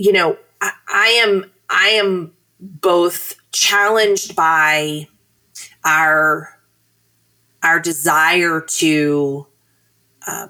you 0.00 0.12
know, 0.12 0.36
I, 0.60 0.72
I 0.88 1.06
am 1.24 1.50
I 1.68 1.88
am 1.88 2.32
both 2.58 3.34
challenged 3.52 4.34
by 4.34 5.08
our 5.84 6.58
our 7.62 7.78
desire 7.78 8.60
to 8.60 9.46
uh, 10.26 10.48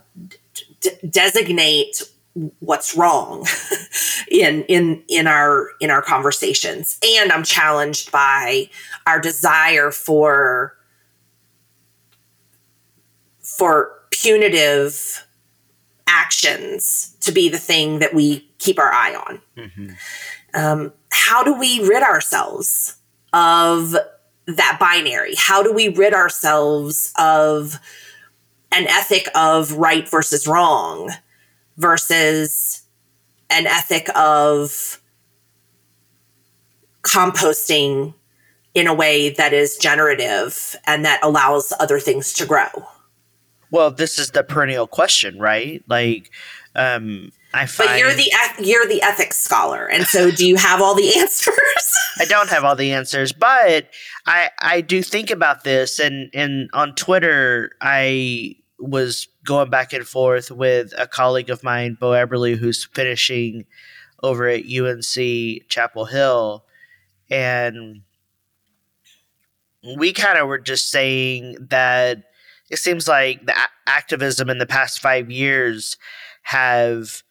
d- 0.81 0.91
designate 1.09 2.03
what's 2.61 2.97
wrong 2.97 3.47
in 4.31 4.63
in 4.65 5.03
in 5.09 5.27
our 5.27 5.69
in 5.81 5.91
our 5.91 6.01
conversations 6.01 6.99
and 7.05 7.33
i'm 7.33 7.43
challenged 7.43 8.13
by 8.13 8.71
our 9.07 9.21
desire 9.21 9.91
for 9.91 10.77
for 13.41 14.01
punitive 14.11 15.27
actions 16.07 17.17
to 17.21 17.33
be 17.33 17.49
the 17.49 17.59
thing 17.59 18.01
that 18.01 18.13
we 18.15 18.41
keep 18.59 18.79
our 18.79 18.93
eye 18.93 19.15
on. 19.15 19.41
Mm-hmm. 19.57 19.91
Um, 20.55 20.93
how 21.11 21.43
do 21.45 21.55
we 21.55 21.81
rid 21.87 22.03
ourselves 22.03 22.97
of 23.33 23.97
that 24.47 24.77
binary? 24.81 25.35
How 25.37 25.63
do 25.63 25.73
we 25.73 25.89
rid 25.89 26.13
ourselves 26.13 27.13
of 27.17 27.79
an 28.73 28.87
ethic 28.89 29.29
of 29.35 29.73
right 29.73 30.09
versus 30.09 30.47
wrong 30.47 31.11
versus 31.77 32.83
an 33.49 33.67
ethic 33.67 34.09
of 34.17 35.01
composting 37.03 38.15
in 38.75 38.87
a 38.87 38.95
way 38.95 39.31
that 39.31 39.53
is 39.53 39.77
generative 39.77 40.77
and 40.87 41.05
that 41.05 41.21
allows 41.23 41.73
other 41.81 41.99
things 41.99 42.33
to 42.35 42.47
grow? 42.47 42.69
Well, 43.71 43.91
this 43.91 44.19
is 44.19 44.31
the 44.31 44.43
perennial 44.43 44.87
question, 44.87 45.39
right? 45.39 45.83
Like, 45.89 46.31
um, 46.75 47.33
I 47.53 47.67
find. 47.67 47.91
But 47.91 47.99
you're 47.99 48.15
the 48.15 48.33
you're 48.61 48.87
the 48.87 49.03
ethics 49.03 49.37
scholar, 49.37 49.87
and 49.87 50.07
so 50.07 50.31
do 50.31 50.47
you 50.47 50.57
have 50.57 50.81
all 50.81 50.95
the 50.95 51.19
answers? 51.19 51.57
I 52.19 52.25
don't 52.25 52.49
have 52.49 52.65
all 52.65 52.77
the 52.77 52.93
answers, 52.93 53.33
but 53.33 53.89
I 54.27 54.51
I 54.61 54.81
do 54.81 55.03
think 55.03 55.31
about 55.31 55.65
this, 55.65 55.99
and 55.99 56.31
and 56.33 56.71
on 56.73 56.95
Twitter 56.95 57.73
I 57.81 58.57
was 58.81 59.29
going 59.45 59.71
back 59.71 59.93
and 59.93 60.07
forth 60.07 60.51
with 60.51 60.93
a 60.99 61.07
colleague 61.07 61.51
of 61.51 61.63
mine, 61.63 61.97
Bo 61.99 62.11
Eberly, 62.11 62.57
who's 62.57 62.85
finishing 62.85 63.67
over 64.23 64.49
at 64.49 64.65
UNC 64.65 65.69
Chapel 65.69 66.05
Hill, 66.07 66.65
and 67.31 68.03
we 69.97 70.13
kind 70.13 70.39
of 70.39 70.49
were 70.49 70.59
just 70.59 70.91
saying 70.91 71.57
that 71.71 72.25
it 72.71 72.79
seems 72.79 73.09
like 73.09 73.45
the 73.47 73.53
a- 73.59 73.89
activism 73.91 74.51
in 74.51 74.59
the 74.59 74.67
past 74.67 75.01
five 75.01 75.31
years 75.31 75.97
have 76.43 77.23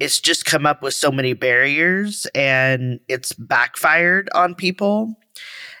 it's 0.00 0.20
just 0.20 0.44
come 0.44 0.66
up 0.66 0.82
with 0.82 0.94
so 0.94 1.10
many 1.10 1.32
barriers 1.34 2.26
and 2.34 2.98
it's 3.08 3.32
backfired 3.32 4.28
on 4.34 4.54
people 4.54 5.14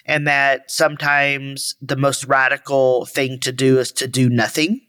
and 0.06 0.26
that 0.26 0.70
sometimes 0.70 1.74
the 1.80 1.96
most 1.96 2.24
radical 2.24 3.06
thing 3.06 3.38
to 3.40 3.52
do 3.52 3.78
is 3.78 3.92
to 3.92 4.06
do 4.06 4.28
nothing 4.28 4.80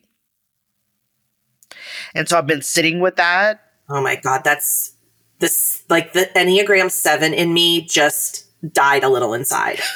and 2.14 2.28
so 2.28 2.38
i've 2.38 2.48
been 2.48 2.62
sitting 2.62 3.00
with 3.00 3.16
that 3.16 3.62
oh 3.90 4.02
my 4.02 4.16
god 4.16 4.44
that's 4.44 4.94
this 5.40 5.84
like 5.90 6.14
the 6.14 6.30
enneagram 6.36 6.90
7 6.90 7.34
in 7.34 7.54
me 7.54 7.86
just 7.86 8.46
died 8.74 9.04
a 9.04 9.10
little 9.10 9.34
inside 9.34 9.80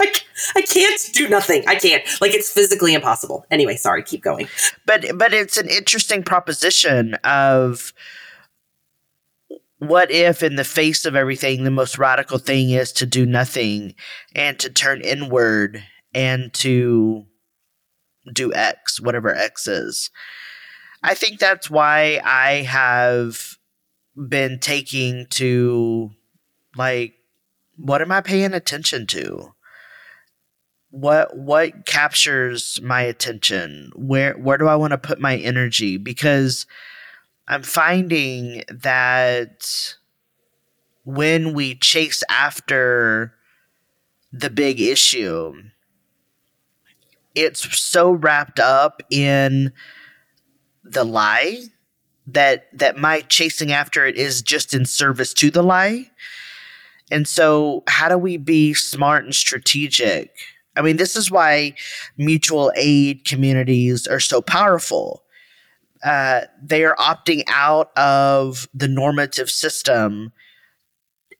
I, 0.00 0.12
I 0.56 0.62
can't 0.62 1.00
do 1.12 1.28
nothing. 1.28 1.64
I 1.66 1.74
can't. 1.74 2.04
Like 2.20 2.32
it's 2.34 2.50
physically 2.50 2.94
impossible. 2.94 3.44
Anyway, 3.50 3.76
sorry, 3.76 4.02
keep 4.02 4.22
going. 4.22 4.48
But 4.86 5.06
but 5.16 5.34
it's 5.34 5.56
an 5.56 5.68
interesting 5.68 6.22
proposition 6.22 7.14
of 7.24 7.92
what 9.78 10.10
if 10.10 10.42
in 10.42 10.56
the 10.56 10.64
face 10.64 11.04
of 11.04 11.14
everything 11.14 11.64
the 11.64 11.70
most 11.70 11.98
radical 11.98 12.38
thing 12.38 12.70
is 12.70 12.92
to 12.92 13.06
do 13.06 13.24
nothing 13.24 13.94
and 14.34 14.58
to 14.58 14.70
turn 14.70 15.00
inward 15.00 15.84
and 16.14 16.52
to 16.54 17.26
do 18.32 18.52
X, 18.52 19.00
whatever 19.00 19.34
X 19.34 19.66
is. 19.66 20.10
I 21.02 21.14
think 21.14 21.38
that's 21.38 21.70
why 21.70 22.20
I 22.24 22.62
have 22.62 23.56
been 24.16 24.58
taking 24.58 25.26
to 25.30 26.10
like 26.76 27.14
what 27.76 28.02
am 28.02 28.10
I 28.10 28.20
paying 28.20 28.54
attention 28.54 29.06
to? 29.08 29.54
what 30.90 31.36
what 31.36 31.86
captures 31.86 32.80
my 32.82 33.02
attention 33.02 33.90
where 33.94 34.32
where 34.34 34.56
do 34.56 34.66
i 34.66 34.76
want 34.76 34.90
to 34.90 34.98
put 34.98 35.20
my 35.20 35.36
energy 35.36 35.98
because 35.98 36.66
i'm 37.48 37.62
finding 37.62 38.62
that 38.68 39.96
when 41.04 41.54
we 41.54 41.74
chase 41.74 42.22
after 42.30 43.34
the 44.32 44.50
big 44.50 44.80
issue 44.80 45.52
it's 47.34 47.78
so 47.78 48.10
wrapped 48.10 48.60
up 48.60 49.02
in 49.10 49.72
the 50.84 51.04
lie 51.04 51.58
that 52.26 52.66
that 52.72 52.96
my 52.96 53.20
chasing 53.22 53.72
after 53.72 54.06
it 54.06 54.16
is 54.16 54.42
just 54.42 54.74
in 54.74 54.84
service 54.84 55.32
to 55.32 55.50
the 55.50 55.62
lie 55.62 56.10
and 57.10 57.26
so 57.26 57.82
how 57.88 58.08
do 58.08 58.18
we 58.18 58.36
be 58.36 58.74
smart 58.74 59.24
and 59.24 59.34
strategic 59.34 60.30
I 60.78 60.80
mean, 60.80 60.96
this 60.96 61.16
is 61.16 61.28
why 61.28 61.74
mutual 62.16 62.72
aid 62.76 63.24
communities 63.24 64.06
are 64.06 64.20
so 64.20 64.40
powerful. 64.40 65.24
Uh, 66.02 66.42
they 66.62 66.84
are 66.84 66.96
opting 66.96 67.42
out 67.48 67.90
of 67.96 68.68
the 68.72 68.88
normative 68.88 69.50
system 69.50 70.32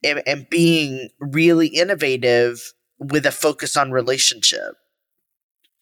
and, 0.02 0.22
and 0.26 0.48
being 0.50 1.10
really 1.20 1.68
innovative 1.68 2.72
with 2.98 3.24
a 3.26 3.32
focus 3.32 3.76
on 3.76 3.92
relationship. 3.92 4.74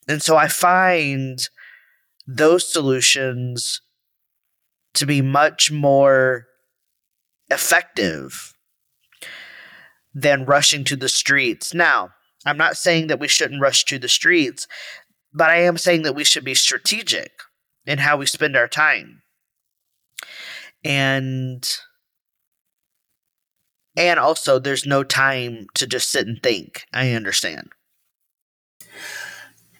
And 0.09 0.23
so 0.23 0.37
I 0.37 0.49
find 0.49 1.49
those 2.27 2.71
solutions 2.71 3.81
to 4.95 5.07
be 5.07 5.23
much 5.23 5.71
more 5.71 6.47
effective 7.49 8.55
than 10.15 10.47
rushing 10.47 10.85
to 10.85 10.97
the 10.97 11.09
streets. 11.09 11.75
Now, 11.75 12.11
I'm 12.47 12.57
not 12.57 12.77
saying 12.77 13.09
that 13.09 13.21
we 13.21 13.29
shouldn't 13.29 13.61
rush 13.61 13.85
to 13.85 13.99
the 13.99 14.09
streets, 14.09 14.67
but 15.33 15.51
I 15.51 15.59
am 15.59 15.77
saying 15.77 16.03
that 16.03 16.15
we 16.15 16.25
should 16.25 16.45
be 16.45 16.55
strategic 16.55 17.33
in 17.87 17.99
how 17.99 18.17
we 18.17 18.27
spend 18.27 18.57
our 18.57 18.69
time. 18.69 19.23
And 20.85 21.67
and 23.97 24.21
also 24.21 24.59
there's 24.59 24.87
no 24.87 25.03
time 25.03 25.67
to 25.75 25.87
just 25.87 26.11
sit 26.11 26.27
and 26.27 26.43
think. 26.43 26.85
I 26.93 27.13
understand. 27.13 27.71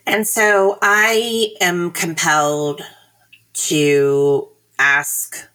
And 0.07 0.27
so 0.27 0.79
I 0.81 1.55
am 1.61 1.91
compelled 1.91 2.81
to 3.55 4.49
ask 4.79 5.49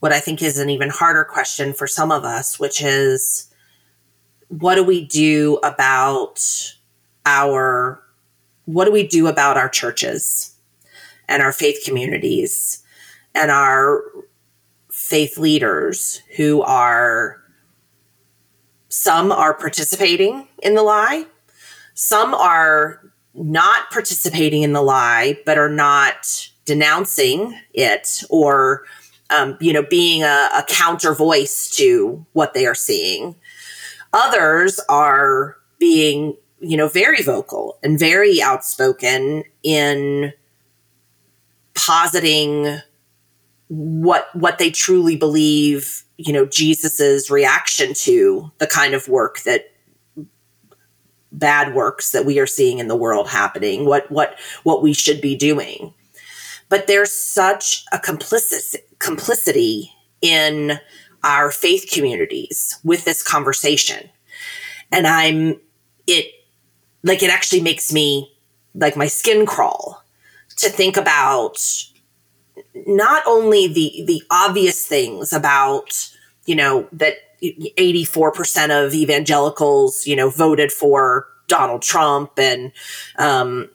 what 0.00 0.12
I 0.12 0.20
think 0.20 0.42
is 0.42 0.58
an 0.58 0.70
even 0.70 0.90
harder 0.90 1.24
question 1.24 1.72
for 1.72 1.86
some 1.86 2.10
of 2.10 2.24
us, 2.24 2.58
which 2.58 2.82
is 2.82 3.52
what 4.48 4.74
do 4.74 4.84
we 4.84 5.04
do 5.04 5.58
about 5.62 6.40
our 7.26 8.02
what 8.66 8.86
do 8.86 8.92
we 8.92 9.06
do 9.06 9.26
about 9.26 9.56
our 9.56 9.68
churches 9.68 10.53
and 11.28 11.42
our 11.42 11.52
faith 11.52 11.78
communities 11.84 12.82
and 13.34 13.50
our 13.50 14.02
faith 14.90 15.38
leaders 15.38 16.22
who 16.36 16.62
are 16.62 17.40
some 18.88 19.32
are 19.32 19.54
participating 19.54 20.46
in 20.62 20.74
the 20.74 20.82
lie 20.82 21.26
some 21.94 22.34
are 22.34 23.00
not 23.34 23.90
participating 23.90 24.62
in 24.62 24.72
the 24.72 24.82
lie, 24.82 25.38
but 25.46 25.58
are 25.58 25.70
not 25.70 26.48
denouncing 26.64 27.58
it 27.72 28.22
or, 28.30 28.84
um, 29.30 29.56
you 29.60 29.72
know, 29.72 29.82
being 29.82 30.22
a, 30.22 30.48
a 30.56 30.64
counter 30.68 31.14
voice 31.14 31.70
to 31.70 32.24
what 32.32 32.54
they 32.54 32.66
are 32.66 32.74
seeing. 32.74 33.34
Others 34.12 34.80
are 34.88 35.56
being, 35.78 36.36
you 36.60 36.76
know, 36.76 36.88
very 36.88 37.22
vocal 37.22 37.78
and 37.82 37.98
very 37.98 38.40
outspoken 38.40 39.44
in 39.62 40.32
positing 41.84 42.80
what 43.68 44.28
what 44.34 44.58
they 44.58 44.70
truly 44.70 45.16
believe 45.16 46.04
you 46.18 46.32
know 46.32 46.46
jesus's 46.46 47.30
reaction 47.30 47.94
to 47.94 48.50
the 48.58 48.66
kind 48.66 48.94
of 48.94 49.08
work 49.08 49.40
that 49.40 49.74
bad 51.34 51.74
works 51.74 52.12
that 52.12 52.24
we 52.24 52.38
are 52.38 52.46
seeing 52.46 52.78
in 52.78 52.88
the 52.88 52.96
world 52.96 53.28
happening 53.28 53.84
what 53.84 54.10
what 54.10 54.38
what 54.62 54.82
we 54.82 54.92
should 54.92 55.20
be 55.20 55.36
doing. 55.36 55.92
But 56.68 56.86
there's 56.86 57.12
such 57.12 57.84
a 57.92 57.98
complicity 57.98 58.78
complicity 58.98 59.92
in 60.22 60.78
our 61.22 61.50
faith 61.50 61.90
communities 61.92 62.78
with 62.84 63.04
this 63.04 63.22
conversation. 63.22 64.08
And 64.92 65.06
i'm 65.06 65.60
it 66.06 66.26
like 67.02 67.22
it 67.22 67.30
actually 67.30 67.60
makes 67.60 67.92
me 67.92 68.32
like 68.74 68.96
my 68.96 69.08
skin 69.08 69.44
crawl 69.46 70.03
to 70.56 70.68
think 70.68 70.96
about 70.96 71.58
not 72.86 73.22
only 73.26 73.66
the 73.66 74.04
the 74.06 74.22
obvious 74.30 74.86
things 74.86 75.32
about 75.32 76.10
you 76.46 76.54
know 76.54 76.88
that 76.92 77.14
84% 77.42 78.86
of 78.86 78.94
evangelicals 78.94 80.06
you 80.06 80.16
know 80.16 80.30
voted 80.30 80.72
for 80.72 81.26
Donald 81.46 81.82
Trump 81.82 82.32
and 82.38 82.72
um, 83.18 83.68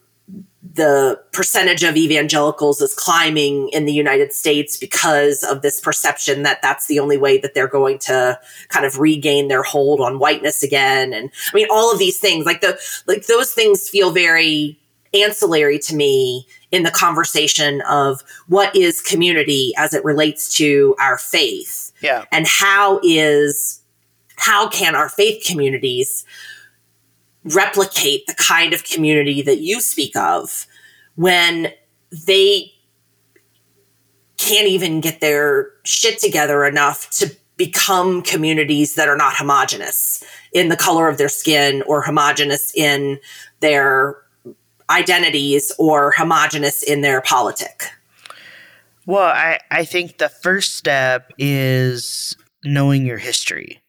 the 0.74 1.20
percentage 1.32 1.82
of 1.82 1.96
evangelicals 1.96 2.80
is 2.80 2.94
climbing 2.94 3.70
in 3.70 3.86
the 3.86 3.92
United 3.92 4.32
States 4.32 4.76
because 4.76 5.42
of 5.42 5.62
this 5.62 5.80
perception 5.80 6.42
that 6.42 6.60
that's 6.62 6.86
the 6.86 7.00
only 7.00 7.16
way 7.16 7.38
that 7.38 7.54
they're 7.54 7.68
going 7.68 7.98
to 7.98 8.38
kind 8.68 8.84
of 8.84 8.98
regain 8.98 9.48
their 9.48 9.62
hold 9.62 10.00
on 10.00 10.18
whiteness 10.18 10.62
again. 10.62 11.12
And 11.12 11.30
I 11.52 11.56
mean 11.56 11.66
all 11.70 11.92
of 11.92 11.98
these 11.98 12.18
things 12.18 12.44
like 12.44 12.60
the 12.60 12.78
like 13.06 13.26
those 13.26 13.52
things 13.52 13.88
feel 13.88 14.10
very 14.10 14.78
ancillary 15.14 15.78
to 15.78 15.94
me 15.94 16.46
in 16.72 16.82
the 16.84 16.90
conversation 16.90 17.80
of 17.82 18.22
what 18.46 18.74
is 18.76 19.00
community 19.00 19.72
as 19.76 19.92
it 19.92 20.04
relates 20.04 20.52
to 20.54 20.94
our 20.98 21.18
faith. 21.18 21.92
Yeah. 22.00 22.24
And 22.30 22.46
how 22.46 23.00
is, 23.02 23.82
how 24.36 24.68
can 24.68 24.94
our 24.94 25.08
faith 25.08 25.44
communities 25.46 26.24
replicate 27.44 28.26
the 28.26 28.34
kind 28.34 28.72
of 28.72 28.84
community 28.84 29.42
that 29.42 29.60
you 29.60 29.80
speak 29.80 30.14
of 30.16 30.66
when 31.16 31.72
they 32.26 32.72
can't 34.36 34.68
even 34.68 35.00
get 35.00 35.20
their 35.20 35.70
shit 35.84 36.18
together 36.18 36.64
enough 36.64 37.10
to 37.10 37.34
become 37.56 38.22
communities 38.22 38.94
that 38.94 39.08
are 39.08 39.16
not 39.16 39.34
homogenous 39.36 40.24
in 40.52 40.68
the 40.68 40.76
color 40.76 41.08
of 41.08 41.18
their 41.18 41.28
skin 41.28 41.82
or 41.82 42.00
homogenous 42.00 42.74
in 42.74 43.18
their 43.60 44.16
identities 44.90 45.72
or 45.78 46.12
homogenous 46.12 46.82
in 46.82 47.00
their 47.00 47.20
politic? 47.20 47.84
Well, 49.06 49.28
I, 49.28 49.58
I 49.70 49.84
think 49.84 50.18
the 50.18 50.28
first 50.28 50.76
step 50.76 51.32
is 51.38 52.36
knowing 52.64 53.06
your 53.06 53.18
history. 53.18 53.80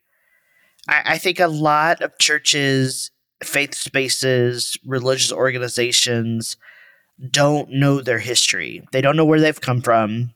I, 0.88 1.02
I 1.06 1.18
think 1.18 1.40
a 1.40 1.48
lot 1.48 2.02
of 2.02 2.18
churches, 2.18 3.12
faith 3.44 3.76
spaces, 3.76 4.78
religious 4.86 5.32
organizations 5.32 6.58
don't 7.30 7.70
know 7.70 8.02
their 8.02 8.20
history. 8.20 8.84
They 8.92 9.02
don't 9.02 9.16
know 9.16 9.26
where 9.26 9.40
they've 9.40 9.62
come 9.62 9.82
from. 9.82 10.34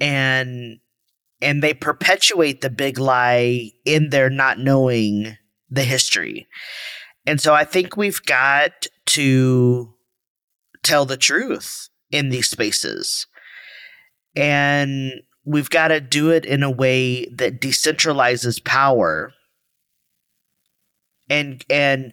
And 0.00 0.80
and 1.40 1.62
they 1.62 1.74
perpetuate 1.74 2.60
the 2.60 2.70
big 2.70 2.98
lie 2.98 3.72
in 3.84 4.10
their 4.10 4.30
not 4.30 4.58
knowing 4.58 5.36
the 5.70 5.82
history. 5.82 6.46
And 7.26 7.40
so 7.40 7.54
I 7.54 7.64
think 7.64 7.96
we've 7.96 8.22
got 8.22 8.86
to 9.06 9.94
tell 10.82 11.04
the 11.04 11.16
truth 11.16 11.88
in 12.10 12.30
these 12.30 12.48
spaces. 12.48 13.26
And 14.34 15.22
we've 15.44 15.70
got 15.70 15.88
to 15.88 16.00
do 16.00 16.30
it 16.30 16.44
in 16.44 16.62
a 16.62 16.70
way 16.70 17.26
that 17.26 17.60
decentralizes 17.60 18.64
power 18.64 19.32
and 21.28 21.64
and 21.70 22.12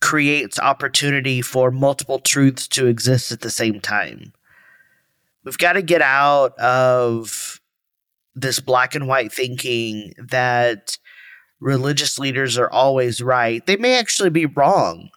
creates 0.00 0.58
opportunity 0.58 1.40
for 1.42 1.70
multiple 1.70 2.18
truths 2.18 2.66
to 2.68 2.86
exist 2.86 3.32
at 3.32 3.40
the 3.40 3.50
same 3.50 3.80
time. 3.80 4.32
We've 5.44 5.58
got 5.58 5.74
to 5.74 5.82
get 5.82 6.02
out 6.02 6.58
of 6.58 7.60
this 8.34 8.60
black 8.60 8.94
and 8.94 9.06
white 9.06 9.32
thinking 9.32 10.14
that 10.18 10.98
religious 11.62 12.18
leaders 12.18 12.58
are 12.58 12.70
always 12.70 13.22
right. 13.22 13.64
They 13.66 13.76
may 13.76 13.96
actually 13.98 14.30
be 14.30 14.46
wrong. 14.46 15.10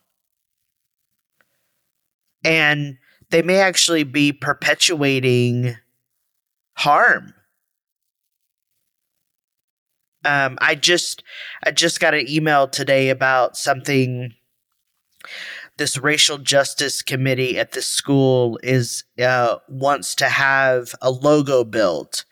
And 2.44 2.98
they 3.32 3.42
may 3.42 3.58
actually 3.58 4.04
be 4.04 4.32
perpetuating 4.32 5.76
harm. 6.76 7.34
Um, 10.24 10.58
I 10.62 10.76
just 10.76 11.24
I 11.66 11.72
just 11.72 12.00
got 12.00 12.14
an 12.14 12.30
email 12.30 12.68
today 12.68 13.10
about 13.10 13.58
something 13.58 14.34
this 15.78 15.98
racial 15.98 16.38
justice 16.38 17.02
committee 17.02 17.60
at 17.60 17.74
this 17.74 17.88
school 17.88 18.60
is 18.64 19.04
uh, 19.20 19.58
wants 19.68 20.16
to 20.16 20.30
have 20.30 20.96
a 21.02 21.12
logo 21.12 21.64
built 21.64 22.26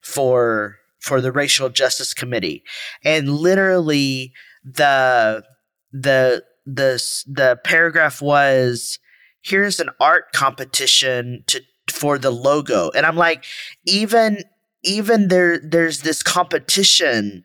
for 0.00 0.78
for 1.06 1.20
the 1.20 1.30
racial 1.32 1.68
justice 1.68 2.12
committee. 2.12 2.64
And 3.04 3.30
literally 3.30 4.32
the 4.64 5.44
the 5.92 6.42
the 6.66 7.02
the 7.26 7.58
paragraph 7.64 8.20
was 8.20 8.98
here's 9.42 9.78
an 9.78 9.90
art 10.00 10.32
competition 10.32 11.44
to 11.46 11.62
for 11.88 12.18
the 12.18 12.32
logo. 12.32 12.90
And 12.90 13.06
i'm 13.06 13.16
like 13.16 13.44
even 13.86 14.42
even 14.82 15.28
there 15.28 15.60
there's 15.60 16.00
this 16.00 16.22
competition 16.22 17.44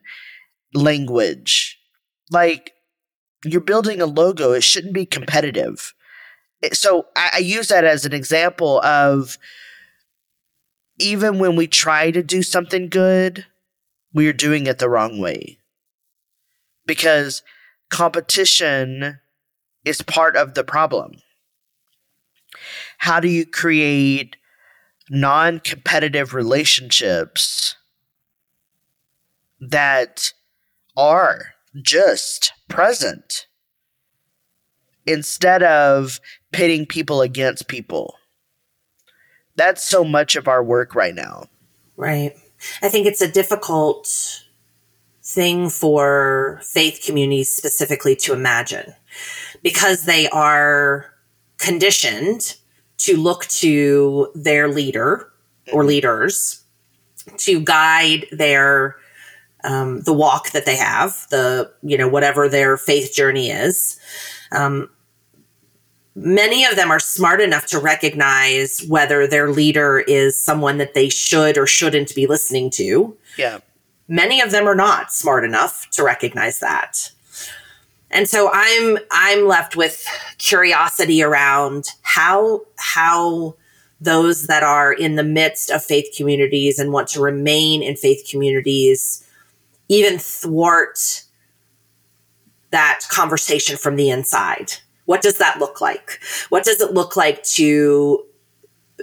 language. 0.74 1.78
Like 2.30 2.72
you're 3.44 3.60
building 3.60 4.00
a 4.00 4.06
logo. 4.06 4.52
It 4.52 4.64
shouldn't 4.64 4.94
be 4.94 5.06
competitive. 5.06 5.94
Eh, 6.62 6.70
so 6.72 7.06
I, 7.16 7.30
I 7.34 7.38
use 7.38 7.68
that 7.68 7.84
as 7.84 8.04
an 8.04 8.12
example 8.12 8.80
of 8.82 9.38
even 10.98 11.38
when 11.38 11.56
we 11.56 11.66
try 11.66 12.10
to 12.10 12.22
do 12.22 12.42
something 12.42 12.88
good 12.88 13.46
we 14.12 14.28
are 14.28 14.32
doing 14.32 14.66
it 14.66 14.78
the 14.78 14.88
wrong 14.88 15.18
way. 15.18 15.58
Because 16.86 17.42
competition 17.90 19.20
is 19.84 20.02
part 20.02 20.36
of 20.36 20.54
the 20.54 20.64
problem. 20.64 21.12
How 22.98 23.20
do 23.20 23.28
you 23.28 23.46
create 23.46 24.36
non 25.10 25.58
competitive 25.60 26.34
relationships 26.34 27.76
that 29.60 30.32
are 30.96 31.54
just 31.80 32.52
present 32.68 33.46
instead 35.06 35.62
of 35.62 36.20
pitting 36.52 36.86
people 36.86 37.22
against 37.22 37.68
people? 37.68 38.14
That's 39.56 39.84
so 39.84 40.04
much 40.04 40.36
of 40.36 40.48
our 40.48 40.62
work 40.62 40.94
right 40.94 41.14
now. 41.14 41.46
Right. 41.96 42.34
I 42.82 42.88
think 42.88 43.06
it's 43.06 43.20
a 43.20 43.30
difficult 43.30 44.44
thing 45.22 45.68
for 45.70 46.60
faith 46.64 47.02
communities 47.04 47.54
specifically 47.54 48.16
to 48.16 48.32
imagine 48.32 48.94
because 49.62 50.04
they 50.04 50.28
are 50.28 51.12
conditioned 51.58 52.56
to 52.98 53.16
look 53.16 53.46
to 53.46 54.30
their 54.34 54.68
leader 54.68 55.32
or 55.72 55.84
leaders 55.84 56.64
to 57.38 57.60
guide 57.60 58.26
their 58.32 58.96
um, 59.64 60.00
the 60.00 60.12
walk 60.12 60.50
that 60.50 60.66
they 60.66 60.76
have 60.76 61.26
the 61.30 61.72
you 61.82 61.96
know 61.96 62.08
whatever 62.08 62.48
their 62.48 62.76
faith 62.76 63.14
journey 63.14 63.50
is. 63.50 63.98
Um, 64.50 64.90
many 66.14 66.64
of 66.64 66.76
them 66.76 66.90
are 66.90 67.00
smart 67.00 67.40
enough 67.40 67.66
to 67.66 67.78
recognize 67.78 68.84
whether 68.88 69.26
their 69.26 69.50
leader 69.50 70.00
is 70.00 70.42
someone 70.42 70.78
that 70.78 70.94
they 70.94 71.08
should 71.08 71.56
or 71.56 71.66
shouldn't 71.66 72.14
be 72.14 72.26
listening 72.26 72.70
to. 72.70 73.16
Yeah. 73.36 73.60
Many 74.08 74.40
of 74.40 74.50
them 74.50 74.66
are 74.66 74.74
not 74.74 75.12
smart 75.12 75.44
enough 75.44 75.88
to 75.92 76.02
recognize 76.02 76.60
that. 76.60 77.12
And 78.10 78.28
so 78.28 78.50
I'm 78.52 78.98
I'm 79.10 79.46
left 79.46 79.74
with 79.74 80.06
curiosity 80.36 81.22
around 81.22 81.86
how 82.02 82.62
how 82.76 83.56
those 84.00 84.48
that 84.48 84.62
are 84.62 84.92
in 84.92 85.14
the 85.14 85.22
midst 85.22 85.70
of 85.70 85.82
faith 85.82 86.14
communities 86.16 86.78
and 86.78 86.92
want 86.92 87.08
to 87.08 87.22
remain 87.22 87.82
in 87.82 87.96
faith 87.96 88.26
communities 88.28 89.26
even 89.88 90.18
thwart 90.18 91.24
that 92.70 93.00
conversation 93.10 93.76
from 93.76 93.96
the 93.96 94.10
inside. 94.10 94.72
What 95.04 95.22
does 95.22 95.38
that 95.38 95.58
look 95.58 95.80
like? 95.80 96.20
What 96.48 96.64
does 96.64 96.80
it 96.80 96.92
look 96.92 97.16
like 97.16 97.42
to 97.44 98.24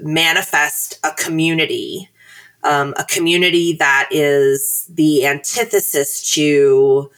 manifest 0.01 0.99
a 1.03 1.11
community, 1.13 2.09
um, 2.63 2.93
a 2.97 3.03
community 3.03 3.73
that 3.73 4.09
is 4.11 4.89
the 4.89 5.25
antithesis 5.25 6.33
to 6.33 7.11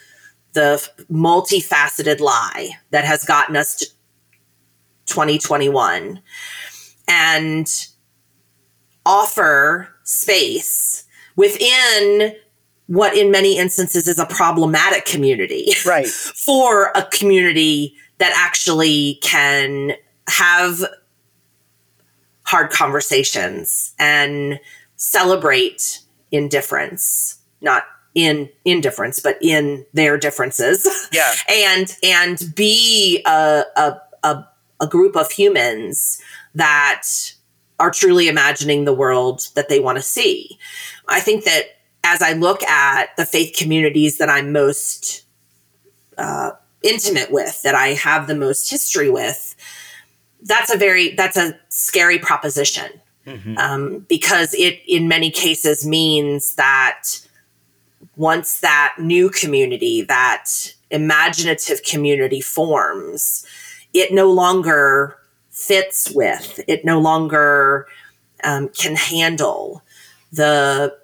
the 0.53 0.89
multifaceted 1.09 2.19
lie 2.19 2.71
that 2.89 3.05
has 3.05 3.23
gotten 3.23 3.55
us 3.55 3.75
to 3.77 3.86
2021 5.05 6.21
and 7.07 7.88
offer 9.05 9.89
space 10.03 11.05
within 11.36 12.34
what 12.88 13.15
in 13.15 13.32
many 13.32 13.57
instances 13.57 14.07
is 14.07 14.19
a 14.19 14.25
problematic 14.25 15.05
community 15.05 15.71
right 15.86 16.07
for 16.45 16.91
a 16.95 17.03
community 17.05 17.95
that 18.22 18.34
actually 18.36 19.15
can 19.24 19.93
have 20.28 20.86
hard 22.43 22.69
conversations 22.69 23.95
and 23.97 24.59
celebrate 24.95 26.01
indifference 26.32 27.39
not 27.61 27.84
in 28.13 28.47
indifference 28.63 29.19
but 29.19 29.38
in 29.41 29.86
their 29.93 30.17
differences. 30.17 30.88
Yeah. 31.11 31.34
And 31.49 31.97
and 32.03 32.55
be 32.55 33.24
a, 33.26 33.63
a, 33.76 34.01
a, 34.24 34.47
a 34.80 34.88
group 34.88 35.15
of 35.17 35.32
humans 35.32 36.22
that 36.53 37.03
are 37.80 37.89
truly 37.89 38.28
imagining 38.28 38.86
the 38.86 38.93
world 38.93 39.47
that 39.55 39.67
they 39.67 39.80
want 39.80 39.97
to 39.97 40.03
see. 40.03 40.59
I 41.07 41.19
think 41.19 41.43
that 41.45 41.63
as 42.03 42.22
i 42.22 42.34
look 42.34 42.63
at 42.63 43.15
the 43.17 43.26
faith 43.26 43.55
communities 43.57 44.17
that 44.17 44.30
i'm 44.30 44.51
most 44.51 45.24
uh, 46.17 46.51
intimate 46.84 47.32
with 47.32 47.61
that 47.61 47.75
i 47.75 47.89
have 47.89 48.27
the 48.27 48.36
most 48.36 48.69
history 48.69 49.09
with 49.09 49.55
that's 50.43 50.73
a 50.73 50.77
very 50.77 51.11
that's 51.15 51.38
a 51.38 51.57
scary 51.69 52.17
proposition 52.19 52.89
Mhm. 53.27 53.55
um, 53.59 53.99
because 54.09 54.55
it 54.55 54.82
in 54.88 55.07
many 55.07 55.29
cases 55.29 55.86
means 55.86 56.55
that 56.55 57.03
once 58.17 58.59
that 58.61 58.95
new 58.97 59.29
community 59.29 60.01
that 60.01 60.73
imaginative 60.89 61.84
community 61.84 62.41
forms 62.41 63.45
it 63.93 64.11
no 64.11 64.32
longer 64.32 65.15
fits 65.51 66.09
with 66.11 66.59
it 66.67 66.84
no 66.84 66.99
longer 66.99 67.86
um, 68.43 68.69
can 68.69 68.95
handle 68.95 69.84
the 70.34 70.95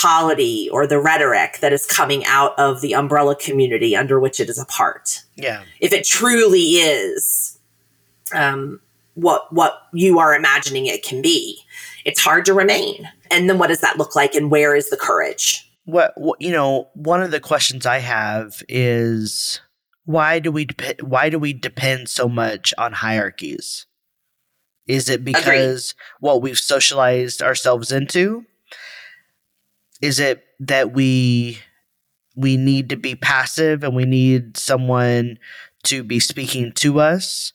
polity 0.00 0.68
or 0.70 0.86
the 0.86 1.00
rhetoric 1.00 1.58
that 1.60 1.72
is 1.72 1.86
coming 1.86 2.24
out 2.26 2.58
of 2.58 2.80
the 2.80 2.94
umbrella 2.94 3.34
community 3.34 3.96
under 3.96 4.20
which 4.20 4.40
it 4.40 4.48
is 4.48 4.58
a 4.58 4.66
part 4.66 5.22
yeah 5.36 5.62
if 5.80 5.92
it 5.92 6.06
truly 6.06 6.60
is 6.60 7.58
um, 8.34 8.80
what 9.14 9.52
what 9.52 9.82
you 9.92 10.18
are 10.18 10.34
imagining 10.34 10.86
it 10.86 11.02
can 11.02 11.22
be, 11.22 11.58
it's 12.04 12.20
hard 12.20 12.44
to 12.44 12.52
remain. 12.52 13.08
And 13.30 13.48
then 13.48 13.58
what 13.58 13.68
does 13.68 13.80
that 13.80 13.96
look 13.96 14.14
like, 14.14 14.34
and 14.34 14.50
where 14.50 14.76
is 14.76 14.90
the 14.90 14.98
courage? 14.98 15.68
what, 15.88 16.12
what 16.18 16.40
you 16.40 16.52
know 16.52 16.88
one 16.92 17.22
of 17.22 17.30
the 17.30 17.40
questions 17.40 17.86
i 17.86 17.98
have 17.98 18.62
is 18.68 19.62
why 20.04 20.38
do 20.38 20.52
we 20.52 20.66
dep- 20.66 21.00
why 21.00 21.30
do 21.30 21.38
we 21.38 21.54
depend 21.54 22.10
so 22.10 22.28
much 22.28 22.74
on 22.76 22.92
hierarchies 22.92 23.86
is 24.86 25.08
it 25.08 25.24
because 25.24 25.94
what 26.20 26.42
we've 26.42 26.58
socialized 26.58 27.40
ourselves 27.40 27.90
into 27.90 28.44
is 30.00 30.20
it 30.20 30.44
that 30.60 30.92
we 30.92 31.58
we 32.36 32.56
need 32.56 32.88
to 32.90 32.96
be 32.96 33.14
passive 33.14 33.82
and 33.82 33.94
we 33.96 34.04
need 34.04 34.56
someone 34.56 35.38
to 35.84 36.02
be 36.04 36.20
speaking 36.20 36.72
to 36.72 37.00
us 37.00 37.52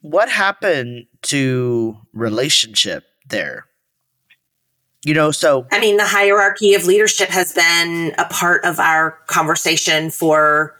what 0.00 0.28
happened 0.28 1.06
to 1.22 1.96
relationship 2.12 3.04
there 3.28 3.66
you 5.04 5.14
know 5.14 5.30
so 5.30 5.66
I 5.72 5.80
mean, 5.80 5.96
the 5.96 6.06
hierarchy 6.06 6.74
of 6.74 6.84
leadership 6.86 7.28
has 7.30 7.52
been 7.54 8.12
a 8.18 8.24
part 8.26 8.64
of 8.64 8.78
our 8.78 9.12
conversation 9.26 10.10
for. 10.10 10.76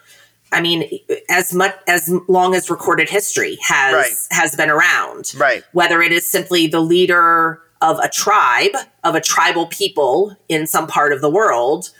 I 0.52 0.60
mean, 0.60 0.90
as 1.30 1.54
much 1.54 1.74
as 1.86 2.12
long 2.28 2.54
as 2.56 2.68
recorded 2.68 3.08
history 3.08 3.56
has 3.62 3.94
Right. 3.94 4.12
has 4.32 4.56
been 4.56 4.68
around. 4.68 5.32
right 5.36 5.62
whether 5.72 6.02
it 6.02 6.12
is 6.12 6.26
simply 6.26 6.66
the 6.66 6.80
leader 6.80 7.62
of 7.82 7.98
a 8.00 8.08
tribe, 8.08 8.72
of 9.04 9.14
a 9.14 9.20
tribal 9.20 9.66
people 9.66 10.36
in 10.48 10.66
some 10.66 10.86
part 10.86 11.12
of 11.12 11.20
the 11.20 11.30
world, 11.30 11.90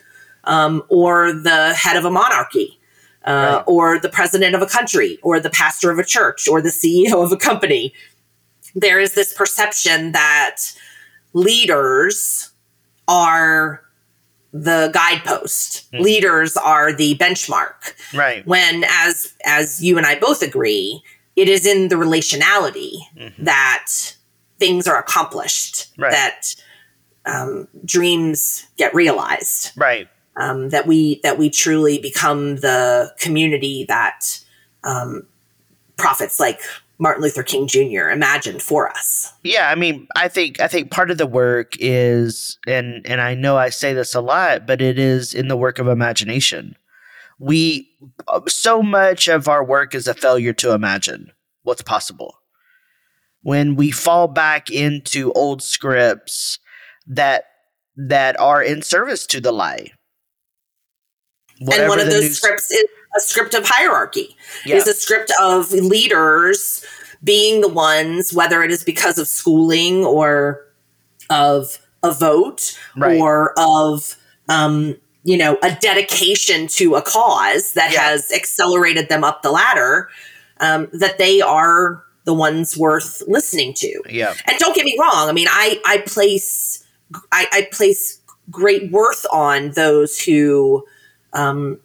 um, 0.44 0.82
or 0.88 1.32
the 1.32 1.72
head 1.74 1.96
of 1.96 2.04
a 2.04 2.10
monarchy, 2.10 2.78
uh, 3.26 3.56
Right. 3.56 3.64
or 3.66 3.98
the 3.98 4.08
president 4.08 4.54
of 4.54 4.62
a 4.62 4.66
country, 4.66 5.18
or 5.22 5.40
the 5.40 5.50
pastor 5.50 5.90
of 5.90 5.98
a 5.98 6.04
church, 6.04 6.46
or 6.48 6.60
the 6.62 6.70
CEO 6.70 7.22
of 7.22 7.32
a 7.32 7.36
company. 7.36 7.92
There 8.74 9.00
is 9.00 9.14
this 9.14 9.32
perception 9.32 10.12
that 10.12 10.56
leaders 11.32 12.50
are 13.08 13.82
the 14.52 14.90
guidepost. 14.92 15.90
Mhm. 15.92 16.00
Leaders 16.00 16.56
are 16.56 16.92
the 16.92 17.16
benchmark 17.18 17.94
right 18.14 18.44
when 18.46 18.84
as 18.88 19.32
as 19.44 19.80
you 19.82 19.96
and 19.96 20.06
I 20.06 20.16
both 20.18 20.42
agree, 20.42 21.02
it 21.36 21.48
is 21.48 21.64
in 21.66 21.88
the 21.88 21.94
relationality 21.96 22.94
Mhm. 23.16 23.32
that 23.38 23.86
things 24.60 24.86
are 24.86 24.98
accomplished, 24.98 25.88
Right. 25.98 26.12
that 26.12 26.54
um, 27.26 27.66
dreams 27.84 28.66
get 28.76 28.94
realized, 28.94 29.72
right 29.76 30.08
um, 30.36 30.70
that 30.70 30.86
we 30.86 31.20
that 31.22 31.38
we 31.38 31.50
truly 31.50 31.98
become 31.98 32.56
the 32.56 33.12
community 33.18 33.84
that 33.88 34.40
um, 34.84 35.26
prophets 35.96 36.40
like 36.40 36.60
Martin 36.98 37.22
Luther 37.22 37.42
King 37.42 37.66
Jr. 37.66 38.10
imagined 38.10 38.62
for 38.62 38.88
us. 38.88 39.32
Yeah, 39.42 39.68
I 39.70 39.74
mean, 39.74 40.06
I 40.16 40.28
think 40.28 40.60
I 40.60 40.68
think 40.68 40.90
part 40.90 41.10
of 41.10 41.18
the 41.18 41.26
work 41.26 41.74
is 41.78 42.58
and 42.66 43.06
and 43.06 43.20
I 43.20 43.34
know 43.34 43.56
I 43.56 43.70
say 43.70 43.92
this 43.92 44.14
a 44.14 44.20
lot, 44.20 44.66
but 44.66 44.80
it 44.80 44.98
is 44.98 45.34
in 45.34 45.48
the 45.48 45.56
work 45.56 45.78
of 45.78 45.88
imagination. 45.88 46.76
We 47.38 47.90
so 48.48 48.82
much 48.82 49.28
of 49.28 49.48
our 49.48 49.64
work 49.64 49.94
is 49.94 50.06
a 50.06 50.14
failure 50.14 50.52
to 50.54 50.72
imagine 50.72 51.32
what's 51.62 51.82
possible. 51.82 52.39
When 53.42 53.74
we 53.76 53.90
fall 53.90 54.28
back 54.28 54.70
into 54.70 55.32
old 55.32 55.62
scripts 55.62 56.58
that 57.06 57.44
that 57.96 58.38
are 58.40 58.62
in 58.62 58.82
service 58.82 59.26
to 59.26 59.40
the 59.40 59.52
lie. 59.52 59.92
and 61.60 61.88
one 61.88 62.00
of 62.00 62.06
those 62.06 62.22
news- 62.22 62.36
scripts 62.38 62.70
is 62.70 62.84
a 63.16 63.20
script 63.20 63.54
of 63.54 63.66
hierarchy. 63.66 64.36
Yeah. 64.64 64.76
is 64.76 64.86
a 64.86 64.94
script 64.94 65.32
of 65.40 65.72
leaders 65.72 66.84
being 67.22 67.60
the 67.60 67.68
ones, 67.68 68.32
whether 68.32 68.62
it 68.62 68.70
is 68.70 68.84
because 68.84 69.18
of 69.18 69.28
schooling 69.28 70.04
or 70.04 70.64
of 71.28 71.78
a 72.02 72.12
vote 72.12 72.78
Right. 72.96 73.18
or 73.20 73.52
of 73.58 74.16
um, 74.48 74.96
you 75.24 75.36
know 75.36 75.58
a 75.62 75.76
dedication 75.80 76.66
to 76.68 76.94
a 76.94 77.02
cause 77.02 77.72
that 77.74 77.92
Yeah. 77.92 78.00
has 78.10 78.30
accelerated 78.32 79.08
them 79.08 79.22
up 79.24 79.42
the 79.42 79.50
ladder, 79.50 80.08
um, 80.60 80.88
that 80.92 81.18
they 81.18 81.40
are 81.42 82.02
the 82.24 82.34
ones 82.34 82.76
worth 82.76 83.22
listening 83.26 83.74
to. 83.74 84.02
yeah. 84.08 84.34
And 84.46 84.58
don't 84.58 84.74
get 84.74 84.84
me 84.84 84.96
wrong. 85.00 85.28
I 85.28 85.32
mean, 85.32 85.48
I 85.50 85.80
I 85.84 85.98
place 86.06 86.84
I, 87.32 87.46
I 87.52 87.68
place 87.72 88.20
great 88.50 88.90
worth 88.90 89.26
on 89.32 89.70
those 89.72 90.20
who 90.20 90.84
um, 91.32 91.80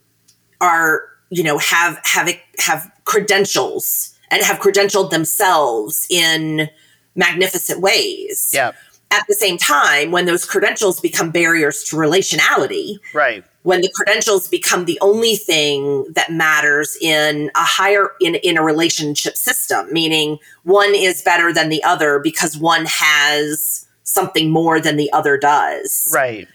are 0.60 1.04
you 1.30 1.42
know 1.42 1.58
have 1.58 2.00
have 2.04 2.30
have 2.58 2.90
credentials 3.04 4.14
and 4.30 4.42
have 4.42 4.58
credentialed 4.58 5.10
themselves 5.10 6.06
in 6.10 6.68
magnificent 7.14 7.80
ways. 7.80 8.50
Yeah. 8.52 8.72
At 9.16 9.26
the 9.28 9.34
same 9.34 9.56
time, 9.56 10.10
when 10.10 10.26
those 10.26 10.44
credentials 10.44 11.00
become 11.00 11.30
barriers 11.30 11.82
to 11.84 11.96
relationality, 11.96 12.98
Right. 13.14 13.42
when 13.62 13.80
the 13.80 13.90
credentials 13.94 14.46
become 14.46 14.84
the 14.84 14.98
only 15.00 15.36
thing 15.36 16.04
that 16.12 16.30
matters 16.30 16.96
in 17.00 17.50
a 17.54 17.64
higher 17.64 18.10
in, 18.20 18.34
in 18.36 18.58
a 18.58 18.62
relationship 18.62 19.36
system 19.36 19.90
meaning 19.92 20.38
one 20.64 20.94
is 20.94 21.22
better 21.22 21.50
than 21.52 21.68
the 21.70 21.82
other 21.82 22.18
because 22.18 22.56
one 22.58 22.84
has 22.86 23.86
something 24.04 24.50
more 24.50 24.78
than 24.80 24.96
the 24.96 25.10
other 25.12 25.36
does 25.38 26.08
Right. 26.14 26.46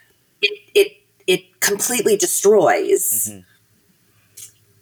it 0.42 0.60
it 0.76 0.92
it 1.28 1.60
completely 1.62 2.16
destroys 2.16 3.30
Mhm. 3.32 3.44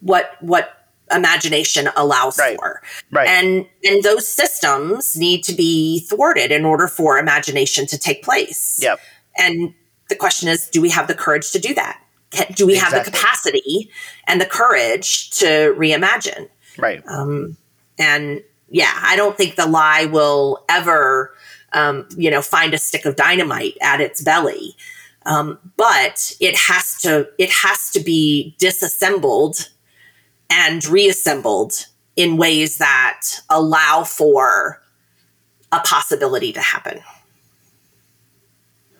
what 0.01 0.31
what 0.41 0.78
imagination 1.11 1.89
allows 1.95 2.37
Right. 2.37 2.57
for 2.57 2.81
Right. 3.11 3.27
and 3.27 3.65
and 3.83 4.03
those 4.03 4.27
systems 4.27 5.15
need 5.15 5.43
to 5.45 5.53
be 5.53 6.01
thwarted 6.01 6.51
in 6.51 6.65
order 6.65 6.87
for 6.87 7.17
imagination 7.17 7.85
to 7.87 7.97
take 7.97 8.23
place 8.23 8.79
Yep. 8.81 8.99
and 9.37 9.73
the 10.09 10.15
question 10.15 10.49
is, 10.49 10.67
do 10.69 10.81
we 10.81 10.89
have 10.89 11.07
the 11.07 11.13
courage 11.13 11.51
to 11.51 11.59
do 11.59 11.73
that? 11.75 12.01
Can, 12.31 12.47
do 12.53 12.65
we 12.65 12.75
have 12.77 12.91
the 12.91 13.01
capacity 13.11 13.89
and 14.27 14.41
the 14.41 14.45
courage 14.45 15.29
to 15.39 15.75
reimagine? 15.77 16.49
Right. 16.79 17.03
Um, 17.07 17.55
and 17.99 18.41
yeah, 18.71 18.91
I 19.03 19.15
don't 19.15 19.37
think 19.37 19.55
the 19.55 19.67
lie 19.67 20.05
will 20.05 20.63
ever, 20.67 21.31
um, 21.73 22.07
you 22.17 22.31
know, 22.31 22.41
find 22.41 22.73
a 22.73 22.79
stick 22.79 23.05
of 23.05 23.15
dynamite 23.15 23.77
at 23.81 24.01
its 24.01 24.21
belly. 24.21 24.75
Um, 25.27 25.59
but 25.77 26.35
it 26.39 26.55
has 26.57 26.97
to, 27.01 27.27
it 27.37 27.51
has 27.51 27.91
to 27.91 27.99
be 27.99 28.55
disassembled 28.57 29.69
and 30.49 30.85
reassembled 30.85 31.85
in 32.15 32.37
ways 32.37 32.77
that 32.77 33.21
allow 33.49 34.03
for 34.03 34.81
a 35.71 35.79
possibility 35.81 36.51
to 36.53 36.61
happen. 36.61 37.01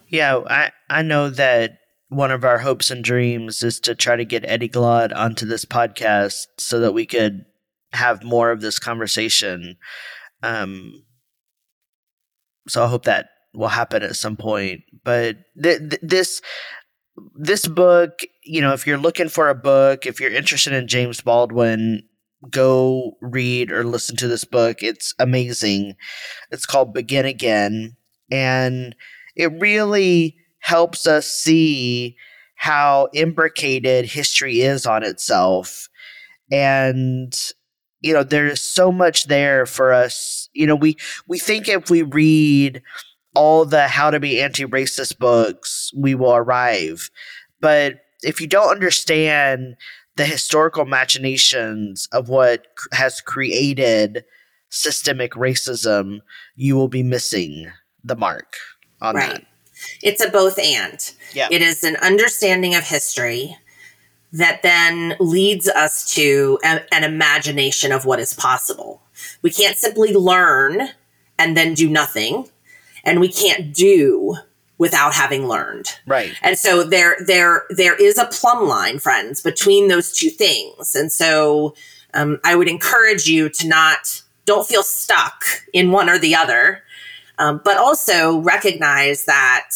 Yeah, 0.08 0.42
I, 0.48 0.72
I 0.90 1.02
know 1.02 1.30
that 1.30 1.80
one 2.10 2.32
of 2.32 2.44
our 2.44 2.58
hopes 2.58 2.90
and 2.90 3.04
dreams 3.04 3.62
is 3.62 3.80
to 3.82 3.94
try 3.94 4.16
to 4.16 4.26
get 4.26 4.46
Eddie 4.48 4.70
Glaude 4.70 5.16
onto 5.16 5.46
this 5.46 5.66
podcast 5.66 6.48
so 6.58 6.80
that 6.80 6.94
we 6.94 7.06
could 7.06 7.46
have 7.94 8.24
more 8.24 8.52
of 8.52 8.62
this 8.62 8.80
conversation. 8.80 9.78
Um, 10.42 11.04
so 12.68 12.84
I 12.84 12.88
hope 12.88 13.04
that 13.04 13.30
will 13.54 13.68
happen 13.68 14.04
at 14.04 14.16
some 14.16 14.38
point. 14.38 14.82
But 15.04 15.38
th- 15.62 15.80
th- 15.80 16.02
this 16.02 16.42
this 17.36 17.68
book, 17.68 18.20
you 18.50 18.62
know, 18.62 18.74
if 18.74 18.88
you're 18.88 18.98
looking 18.98 19.30
for 19.30 19.48
a 19.48 19.56
book, 19.56 20.08
if 20.08 20.20
you're 20.20 20.32
interested 20.32 20.74
in 20.74 20.88
James 20.88 21.22
Baldwin, 21.22 22.02
go 22.50 23.16
read 23.22 23.72
or 23.72 23.84
listen 23.84 24.16
to 24.16 24.28
this 24.28 24.44
book. 24.44 24.82
It's 24.82 25.14
amazing. 25.20 25.96
It's 26.50 26.66
called 26.66 26.92
Begin 26.92 27.26
Again, 27.26 27.96
and 28.32 28.96
it 29.36 29.52
really 29.60 30.36
helps 30.62 31.06
us 31.06 31.28
see 31.28 32.16
how 32.56 33.10
imbricated 33.14 34.06
history 34.06 34.62
is 34.62 34.88
on 34.88 35.04
itself. 35.04 35.88
And 36.52 37.32
you 38.02 38.14
know, 38.14 38.24
there 38.24 38.48
is 38.48 38.62
so 38.62 38.92
much 38.92 39.26
there 39.26 39.68
for 39.68 39.94
us. 39.94 40.50
You 40.54 40.66
know, 40.66 40.76
we 40.76 40.98
we 41.28 41.38
think 41.38 41.68
if 41.68 41.92
we 41.92 42.02
read 42.02 42.82
all 43.36 43.64
the 43.64 43.88
how 43.88 44.10
to 44.10 44.20
be 44.20 44.42
anti-racist 44.42 45.20
books, 45.20 45.92
we 45.96 46.16
will 46.16 46.34
arrive. 46.34 47.12
But 47.62 48.00
if 48.24 48.42
you 48.42 48.48
don't 48.48 48.72
understand 48.72 49.76
the 50.16 50.26
historical 50.26 50.86
machinations 50.86 52.08
of 52.12 52.30
what 52.30 52.68
has 52.92 53.22
created 53.22 54.26
systemic 54.70 55.34
racism, 55.34 56.20
you 56.56 56.76
will 56.76 56.88
be 56.88 57.04
missing 57.04 57.72
the 58.04 58.16
mark 58.16 58.56
on 59.02 59.16
right. 59.16 59.34
that. 59.34 59.46
It's 60.04 60.24
a 60.24 60.30
both 60.30 60.60
and. 60.60 61.12
Yeah. 61.34 61.48
It 61.50 61.62
is 61.62 61.84
an 61.84 61.96
understanding 61.98 62.76
of 62.76 62.84
history 62.84 63.56
that 64.32 64.62
then 64.62 65.16
leads 65.20 65.68
us 65.68 66.14
to 66.14 66.60
a, 66.64 66.82
an 66.94 67.04
imagination 67.04 67.92
of 67.92 68.06
what 68.06 68.20
is 68.20 68.34
possible. 68.34 69.02
We 69.42 69.52
can't 69.52 69.78
simply 69.78 70.14
learn 70.14 70.90
and 71.38 71.56
then 71.56 71.74
do 71.74 71.90
nothing, 71.90 72.50
and 73.04 73.20
we 73.20 73.30
can't 73.30 73.74
do 73.74 74.36
without 74.80 75.14
having 75.14 75.48
learned. 75.48 75.88
Right. 76.08 76.34
And 76.42 76.58
so 76.58 76.84
there 76.84 77.18
there 77.28 77.66
there 77.70 77.96
is 77.96 78.18
a 78.18 78.26
plumb 78.26 78.68
line, 78.68 78.98
friends, 78.98 79.42
between 79.42 79.90
those 79.90 80.12
two 80.12 80.32
things. 80.32 80.96
And 80.96 81.12
so 81.12 81.76
um, 82.16 82.40
I 82.44 82.56
would 82.56 82.68
encourage 82.68 83.28
you 83.28 83.50
to 83.50 83.68
not 83.68 84.24
don't 84.46 84.68
feel 84.68 84.82
stuck 84.82 85.44
in 85.74 85.92
one 85.92 86.10
or 86.10 86.18
the 86.18 86.34
other, 86.34 86.82
um, 87.38 87.62
but 87.64 87.78
also 87.78 88.40
recognize 88.40 89.26
that 89.26 89.70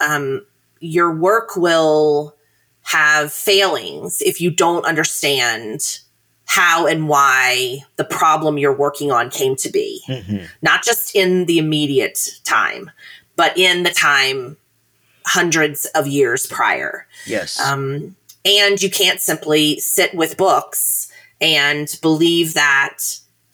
um, 0.00 0.44
your 0.80 1.14
work 1.14 1.56
will 1.56 2.36
have 2.82 3.32
failings 3.32 4.20
if 4.20 4.40
you 4.40 4.50
don't 4.50 4.84
understand 4.84 6.00
how 6.44 6.86
and 6.88 7.08
why 7.08 7.78
the 7.94 8.04
problem 8.04 8.58
you're 8.58 8.76
working 8.76 9.12
on 9.12 9.30
came 9.30 9.54
to 9.54 9.70
be. 9.70 10.02
Mm-hmm. 10.08 10.46
Not 10.62 10.82
just 10.82 11.14
in 11.14 11.46
the 11.46 11.58
immediate 11.58 12.40
time, 12.42 12.90
but 13.36 13.56
in 13.56 13.82
the 13.82 13.90
time 13.90 14.56
hundreds 15.26 15.86
of 15.94 16.06
years 16.06 16.46
prior. 16.46 17.06
Yes. 17.26 17.60
Um, 17.60 18.16
and 18.44 18.80
you 18.80 18.90
can't 18.90 19.20
simply 19.20 19.78
sit 19.80 20.14
with 20.14 20.36
books 20.36 21.12
and 21.40 21.88
believe 22.02 22.54
that 22.54 22.98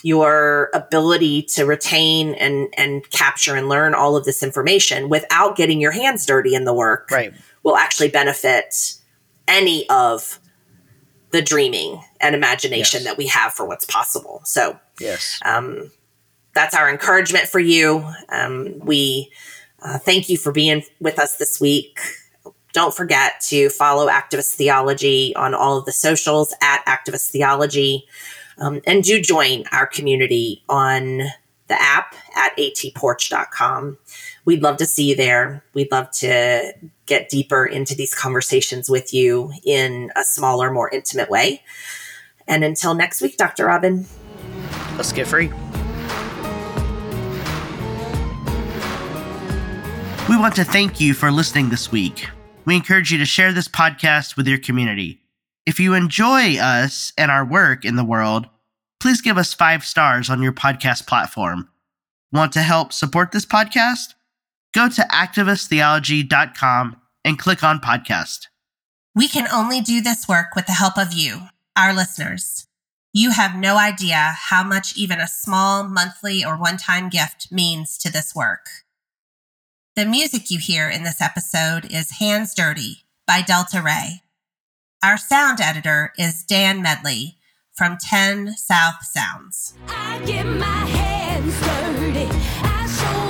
your 0.02 0.70
ability 0.74 1.42
to 1.42 1.64
retain 1.64 2.34
and, 2.34 2.68
and 2.76 3.08
capture 3.10 3.56
and 3.56 3.68
learn 3.68 3.94
all 3.94 4.16
of 4.16 4.24
this 4.24 4.42
information 4.42 5.08
without 5.08 5.56
getting 5.56 5.80
your 5.80 5.90
hands 5.90 6.24
dirty 6.26 6.54
in 6.54 6.64
the 6.64 6.74
work 6.74 7.10
right. 7.10 7.32
will 7.62 7.76
actually 7.76 8.08
benefit 8.08 8.94
any 9.48 9.88
of 9.88 10.38
the 11.30 11.42
dreaming 11.42 12.00
and 12.20 12.34
imagination 12.34 13.00
yes. 13.00 13.04
that 13.04 13.18
we 13.18 13.26
have 13.26 13.52
for 13.52 13.66
what's 13.66 13.84
possible. 13.84 14.40
So, 14.44 14.78
yes, 15.00 15.40
um, 15.44 15.90
that's 16.54 16.74
our 16.74 16.88
encouragement 16.88 17.46
for 17.46 17.60
you. 17.60 18.08
Um, 18.28 18.78
we 18.78 19.32
uh, 19.86 19.98
thank 19.98 20.28
you 20.28 20.36
for 20.36 20.50
being 20.50 20.82
with 21.00 21.18
us 21.18 21.36
this 21.36 21.60
week. 21.60 22.00
Don't 22.72 22.94
forget 22.94 23.40
to 23.48 23.70
follow 23.70 24.08
Activist 24.08 24.54
Theology 24.54 25.34
on 25.36 25.54
all 25.54 25.78
of 25.78 25.84
the 25.84 25.92
socials 25.92 26.52
at 26.60 26.84
Activist 26.86 27.30
Theology. 27.30 28.04
Um, 28.58 28.80
and 28.86 29.04
do 29.04 29.20
join 29.20 29.64
our 29.70 29.86
community 29.86 30.64
on 30.68 31.18
the 31.68 31.80
app 31.80 32.14
at 32.36 32.56
atporch.com. 32.56 33.98
We'd 34.44 34.62
love 34.62 34.76
to 34.78 34.86
see 34.86 35.10
you 35.10 35.16
there. 35.16 35.64
We'd 35.72 35.92
love 35.92 36.10
to 36.12 36.72
get 37.06 37.28
deeper 37.28 37.64
into 37.64 37.94
these 37.94 38.14
conversations 38.14 38.90
with 38.90 39.14
you 39.14 39.52
in 39.64 40.10
a 40.16 40.24
smaller, 40.24 40.72
more 40.72 40.90
intimate 40.90 41.30
way. 41.30 41.62
And 42.48 42.64
until 42.64 42.94
next 42.94 43.20
week, 43.20 43.36
Dr. 43.36 43.66
Robyn. 43.66 44.06
Let's 44.96 45.12
get 45.12 45.26
free. 45.28 45.52
We 50.36 50.42
want 50.42 50.56
to 50.56 50.64
thank 50.64 51.00
you 51.00 51.14
for 51.14 51.32
listening 51.32 51.70
this 51.70 51.90
week. 51.90 52.28
We 52.66 52.76
encourage 52.76 53.10
you 53.10 53.16
to 53.16 53.24
share 53.24 53.54
this 53.54 53.68
podcast 53.68 54.36
with 54.36 54.46
your 54.46 54.58
community. 54.58 55.22
If 55.64 55.80
you 55.80 55.94
enjoy 55.94 56.58
us 56.58 57.10
and 57.16 57.30
our 57.30 57.42
work 57.42 57.86
in 57.86 57.96
the 57.96 58.04
world, 58.04 58.46
please 59.00 59.22
give 59.22 59.38
us 59.38 59.54
five 59.54 59.82
stars 59.82 60.28
on 60.28 60.42
your 60.42 60.52
podcast 60.52 61.06
platform. 61.06 61.70
Want 62.32 62.52
to 62.52 62.60
help 62.60 62.92
support 62.92 63.32
this 63.32 63.46
podcast? 63.46 64.12
Go 64.74 64.90
to 64.90 65.08
activisttheology.com 65.10 66.96
and 67.24 67.38
click 67.38 67.64
on 67.64 67.78
podcast. 67.78 68.48
We 69.14 69.28
can 69.28 69.48
only 69.50 69.80
do 69.80 70.02
this 70.02 70.28
work 70.28 70.48
with 70.54 70.66
the 70.66 70.72
help 70.72 70.98
of 70.98 71.14
you, 71.14 71.48
our 71.78 71.94
listeners. 71.94 72.66
You 73.14 73.30
have 73.30 73.56
no 73.56 73.78
idea 73.78 74.34
how 74.36 74.62
much 74.62 74.98
even 74.98 75.18
a 75.18 75.28
small 75.28 75.82
monthly 75.82 76.44
or 76.44 76.58
one 76.58 76.76
time 76.76 77.08
gift 77.08 77.50
means 77.50 77.96
to 77.96 78.12
this 78.12 78.34
work. 78.34 78.68
The 79.96 80.04
music 80.04 80.50
you 80.50 80.58
hear 80.58 80.90
in 80.90 81.04
this 81.04 81.22
episode 81.22 81.90
is 81.90 82.18
Hands 82.18 82.54
Dirty 82.54 83.06
by 83.26 83.40
Delta 83.40 83.80
Rae. 83.80 84.20
Our 85.02 85.16
sound 85.16 85.58
editor 85.58 86.12
is 86.18 86.44
Dan 86.44 86.82
Medley 86.82 87.38
from 87.72 87.96
10 87.98 88.56
South 88.58 89.02
Sounds. 89.06 89.72
I 89.88 90.22
get 90.26 90.44
my 90.44 90.66
hands 90.66 91.58
dirty. 91.62 92.28
I 92.62 92.86
show 92.88 93.26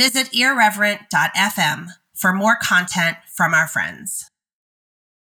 Visit 0.00 0.34
irreverent.fm 0.34 1.88
for 2.14 2.32
more 2.32 2.56
content 2.56 3.18
from 3.30 3.52
our 3.52 3.66
friends. 3.66 4.29